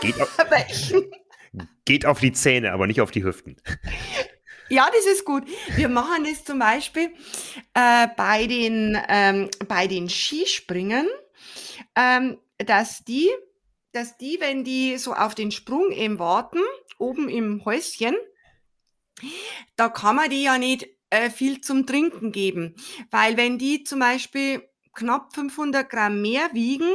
Geht 0.01 0.21
auf, 0.21 0.37
geht 1.85 2.07
auf 2.07 2.21
die 2.21 2.33
Zähne, 2.33 2.73
aber 2.73 2.87
nicht 2.87 3.01
auf 3.01 3.11
die 3.11 3.25
Hüften. 3.25 3.57
Ja, 4.69 4.89
das 4.93 5.07
ist 5.07 5.25
gut. 5.25 5.45
Wir 5.77 5.89
machen 5.89 6.25
das 6.25 6.45
zum 6.45 6.59
Beispiel 6.59 7.13
äh, 7.75 8.09
bei, 8.17 8.47
den, 8.47 8.99
ähm, 9.09 9.49
bei 9.69 9.87
den 9.87 10.09
Skispringen, 10.09 11.07
ähm, 11.95 12.39
dass 12.59 13.05
die, 13.05 13.31
dass 13.93 14.17
die, 14.19 14.39
wenn 14.41 14.65
die 14.65 14.99
so 14.99 15.15
auf 15.15 15.35
den 15.35 15.53
Sprung 15.53 15.93
eben 15.93 16.19
warten, 16.19 16.61
oben 16.99 17.29
im 17.29 17.65
Häuschen, 17.65 18.17
da 19.77 19.89
kann 19.89 20.17
man 20.17 20.31
die 20.31 20.43
ja 20.43 20.59
nicht 20.59 20.89
äh, 21.11 21.31
viel 21.31 21.61
zum 21.61 21.87
Trinken 21.87 22.33
geben, 22.33 22.75
weil 23.11 23.37
wenn 23.37 23.59
die 23.59 23.85
zum 23.85 24.01
Beispiel 24.01 24.69
knapp 24.95 25.35
500 25.35 25.89
Gramm 25.89 26.23
mehr 26.23 26.49
wiegen, 26.53 26.91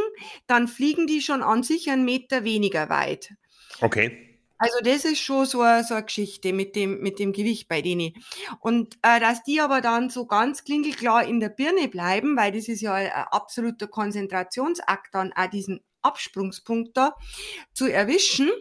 dann 0.48 0.68
fliegen 0.68 1.08
die 1.08 1.22
schon 1.22 1.42
an 1.42 1.64
sich 1.64 1.90
einen 1.90 2.04
Meter 2.04 2.44
weniger 2.44 2.90
weit. 2.90 3.34
Okay. 3.80 4.31
Also 4.62 4.78
das 4.84 5.06
ist 5.06 5.20
schon 5.20 5.48
so 5.48 5.62
eine, 5.62 5.84
so 5.84 5.96
eine 5.96 6.06
Geschichte 6.06 6.54
mit 6.54 6.76
dem, 6.76 7.02
mit 7.02 7.18
dem 7.18 7.34
Gewicht 7.34 7.68
bei 7.68 7.82
denen. 7.82 8.14
Und 8.60 8.96
äh, 9.02 9.20
dass 9.20 9.42
die 9.42 9.60
aber 9.60 9.82
dann 9.82 10.12
so 10.12 10.28
ganz 10.28 10.64
klingelklar 10.64 11.26
in 11.26 11.40
der 11.40 11.50
Birne 11.50 11.88
bleiben, 11.88 12.38
weil 12.38 12.52
das 12.52 12.68
ist 12.68 12.82
ja 12.82 12.94
ein, 12.94 13.08
ein 13.08 13.26
absoluter 13.32 13.88
Konzentrationsakt 13.88 15.16
dann 15.16 15.34
auch 15.34 15.48
diesen 15.48 15.82
Absprungspunkt 16.04 16.96
da 16.96 17.16
zu 17.74 17.92
erwischen, 17.92 18.52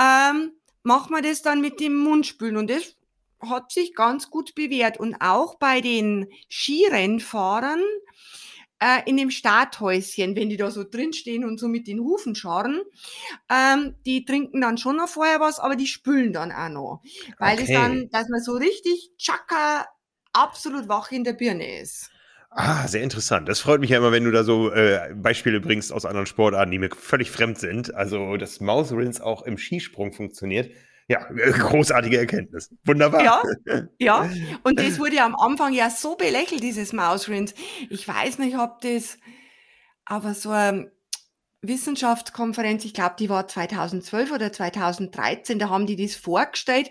ähm, 0.00 0.50
macht 0.82 1.10
man 1.10 1.22
das 1.22 1.42
dann 1.42 1.60
mit 1.60 1.78
dem 1.78 1.94
Mundspülen 1.94 2.56
und 2.56 2.68
das 2.68 2.96
hat 3.38 3.70
sich 3.70 3.94
ganz 3.94 4.30
gut 4.30 4.56
bewährt. 4.56 4.98
Und 4.98 5.14
auch 5.20 5.60
bei 5.60 5.80
den 5.80 6.26
Skirennfahrern 6.48 7.84
äh, 8.80 9.02
in 9.06 9.16
dem 9.16 9.30
Starthäuschen, 9.30 10.34
wenn 10.36 10.48
die 10.48 10.56
da 10.56 10.70
so 10.70 10.84
drinstehen 10.84 11.44
und 11.44 11.60
so 11.60 11.68
mit 11.68 11.86
den 11.86 12.00
Hufen 12.00 12.34
scharren, 12.34 12.80
ähm, 13.50 13.94
die 14.06 14.24
trinken 14.24 14.60
dann 14.60 14.78
schon 14.78 14.96
noch 14.96 15.08
vorher 15.08 15.40
was, 15.40 15.60
aber 15.60 15.76
die 15.76 15.86
spülen 15.86 16.32
dann 16.32 16.50
auch 16.50 16.68
noch. 16.68 17.02
Weil 17.38 17.54
okay. 17.54 17.64
es 17.64 17.70
dann, 17.70 18.08
dass 18.10 18.28
man 18.28 18.40
so 18.40 18.54
richtig 18.54 19.10
tschakka 19.18 19.86
absolut 20.32 20.88
wach 20.88 21.12
in 21.12 21.24
der 21.24 21.34
Birne 21.34 21.80
ist. 21.80 22.10
Ah, 22.52 22.88
sehr 22.88 23.02
interessant. 23.02 23.48
Das 23.48 23.60
freut 23.60 23.80
mich 23.80 23.90
ja 23.90 23.98
immer, 23.98 24.10
wenn 24.10 24.24
du 24.24 24.32
da 24.32 24.42
so 24.42 24.72
äh, 24.72 25.14
Beispiele 25.14 25.60
bringst 25.60 25.92
aus 25.92 26.04
anderen 26.04 26.26
Sportarten, 26.26 26.72
die 26.72 26.80
mir 26.80 26.90
völlig 26.90 27.30
fremd 27.30 27.58
sind. 27.58 27.94
Also, 27.94 28.36
dass 28.38 28.60
Mouth 28.60 28.90
Rinse 28.90 29.24
auch 29.24 29.42
im 29.42 29.56
Skisprung 29.56 30.12
funktioniert. 30.12 30.72
Ja, 31.10 31.26
großartige 31.28 32.18
Erkenntnis. 32.18 32.72
Wunderbar. 32.84 33.24
Ja, 33.24 33.42
ja. 33.98 34.30
Und 34.62 34.78
das 34.78 35.00
wurde 35.00 35.20
am 35.20 35.34
Anfang 35.34 35.72
ja 35.72 35.90
so 35.90 36.14
belächelt, 36.14 36.62
dieses 36.62 36.92
Mausrinse. 36.92 37.52
Ich 37.88 38.06
weiß 38.06 38.38
nicht, 38.38 38.56
ob 38.56 38.80
das, 38.82 39.18
aber 40.04 40.34
so 40.34 40.50
eine 40.50 40.92
Wissenschaftskonferenz, 41.62 42.84
ich 42.84 42.94
glaube, 42.94 43.16
die 43.18 43.28
war 43.28 43.46
2012 43.46 44.32
oder 44.32 44.52
2013, 44.52 45.58
da 45.58 45.68
haben 45.68 45.86
die 45.86 45.96
das 45.96 46.14
vorgestellt 46.14 46.90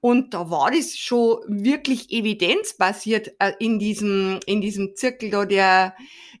und 0.00 0.34
da 0.34 0.50
war 0.50 0.70
das 0.72 0.96
schon 0.96 1.38
wirklich 1.46 2.10
evidenzbasiert 2.10 3.32
äh, 3.38 3.52
in 3.60 3.78
diesem, 3.78 4.40
in 4.46 4.60
diesem 4.60 4.96
Zirkel 4.96 5.30
da 5.30 5.44
der, 5.44 5.94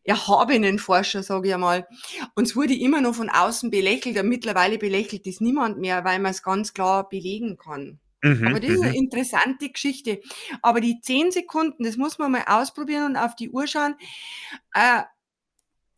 erhabenen 0.04 0.78
Forscher, 0.78 1.22
sage 1.22 1.48
ich 1.48 1.54
einmal. 1.54 1.86
Und 2.34 2.46
es 2.46 2.56
wurde 2.56 2.74
immer 2.74 3.00
noch 3.00 3.14
von 3.14 3.28
außen 3.28 3.70
belächelt, 3.70 4.18
und 4.18 4.28
mittlerweile 4.28 4.78
belächelt 4.78 5.26
es 5.26 5.40
niemand 5.40 5.78
mehr, 5.78 6.04
weil 6.04 6.18
man 6.18 6.32
es 6.32 6.42
ganz 6.42 6.72
klar 6.72 7.08
belegen 7.08 7.56
kann. 7.56 8.00
Mhm, 8.22 8.48
Aber 8.48 8.60
das 8.60 8.70
ist 8.70 8.82
eine 8.82 8.90
mhm. 8.90 8.96
interessante 8.96 9.68
Geschichte. 9.70 10.20
Aber 10.62 10.80
die 10.80 11.00
zehn 11.00 11.30
Sekunden, 11.30 11.84
das 11.84 11.96
muss 11.96 12.18
man 12.18 12.32
mal 12.32 12.44
ausprobieren 12.46 13.06
und 13.06 13.16
auf 13.16 13.34
die 13.34 13.50
Uhr 13.50 13.66
schauen. 13.66 13.94
Äh, 14.74 15.02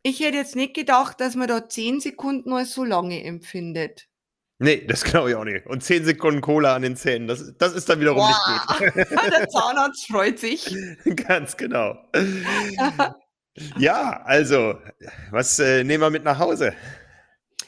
ich 0.02 0.20
hätte 0.20 0.36
jetzt 0.36 0.56
nicht 0.56 0.74
gedacht, 0.74 1.20
dass 1.20 1.34
man 1.34 1.48
da 1.48 1.68
zehn 1.68 2.00
Sekunden 2.00 2.52
als 2.52 2.72
so 2.72 2.84
lange 2.84 3.22
empfindet. 3.22 4.08
Nee, 4.58 4.84
das 4.86 5.02
glaube 5.02 5.30
ich 5.30 5.36
auch 5.36 5.44
nicht. 5.44 5.66
Und 5.66 5.82
zehn 5.82 6.04
Sekunden 6.04 6.40
Cola 6.40 6.76
an 6.76 6.82
den 6.82 6.96
Zähnen, 6.96 7.26
das, 7.26 7.52
das 7.58 7.72
ist 7.72 7.88
dann 7.88 7.98
wiederum 7.98 8.18
Boah. 8.18 8.78
nicht 8.78 8.94
gut. 8.94 9.10
Der 9.32 9.48
Zahnarzt 9.48 10.06
freut 10.06 10.38
sich. 10.38 10.74
Ganz 11.26 11.56
genau. 11.56 11.96
Ja, 13.76 14.22
also, 14.24 14.78
was 15.30 15.58
äh, 15.58 15.84
nehmen 15.84 16.00
wir 16.00 16.08
mit 16.08 16.24
nach 16.24 16.38
Hause? 16.38 16.74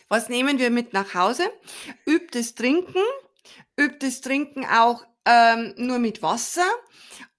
Was 0.08 0.30
nehmen 0.30 0.58
wir 0.58 0.70
mit 0.70 0.94
nach 0.94 1.12
Hause? 1.12 1.50
Übt 2.06 2.38
das 2.38 2.54
Trinken, 2.54 3.02
übt 3.78 3.98
das 4.00 4.22
Trinken 4.22 4.64
auch 4.64 5.04
ähm, 5.26 5.74
nur 5.76 5.98
mit 5.98 6.22
Wasser 6.22 6.66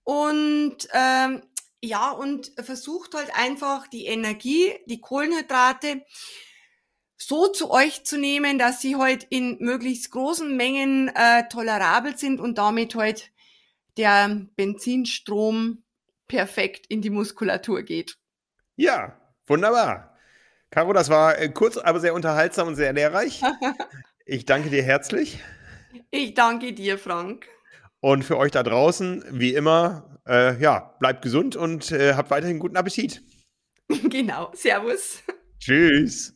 und 0.04 0.78
ähm, 0.94 1.42
ja, 1.86 2.12
und 2.12 2.52
versucht 2.60 3.14
halt 3.16 3.30
einfach 3.36 3.88
die 3.88 4.06
Energie, 4.06 4.74
die 4.86 5.02
Kohlenhydrate 5.02 6.04
so 7.18 7.48
zu 7.48 7.72
euch 7.72 8.04
zu 8.04 8.18
nehmen, 8.18 8.60
dass 8.60 8.82
sie 8.82 8.98
halt 8.98 9.26
in 9.30 9.58
möglichst 9.60 10.12
großen 10.12 10.56
Mengen 10.56 11.10
äh, 11.16 11.48
tolerabel 11.48 12.18
sind 12.18 12.40
und 12.40 12.58
damit 12.58 12.96
halt 12.96 13.32
der 13.98 14.48
Benzinstrom 14.56 15.84
perfekt 16.28 16.86
in 16.88 17.02
die 17.02 17.10
Muskulatur 17.10 17.84
geht. 17.84 18.18
Ja, 18.76 19.20
wunderbar. 19.46 20.18
Caro, 20.72 20.92
das 20.92 21.10
war 21.10 21.40
äh, 21.40 21.50
kurz, 21.50 21.78
aber 21.78 22.00
sehr 22.00 22.14
unterhaltsam 22.14 22.68
und 22.68 22.76
sehr 22.76 22.94
lehrreich. 22.94 23.42
Ich 24.28 24.46
danke 24.46 24.72
dir 24.72 24.82
herzlich. 24.82 25.40
Ich 26.10 26.34
danke 26.34 26.74
dir, 26.74 26.98
Frank. 26.98 27.48
Und 28.06 28.24
für 28.24 28.38
euch 28.38 28.52
da 28.52 28.62
draußen, 28.62 29.26
wie 29.32 29.56
immer, 29.56 30.20
äh, 30.28 30.62
ja, 30.62 30.96
bleibt 31.00 31.24
gesund 31.24 31.56
und 31.56 31.92
äh, 31.92 32.14
habt 32.14 32.30
weiterhin 32.30 32.60
guten 32.60 32.78
Appetit. 32.78 33.24
Genau. 34.10 34.52
Servus. 34.54 35.24
Tschüss. 35.60 36.35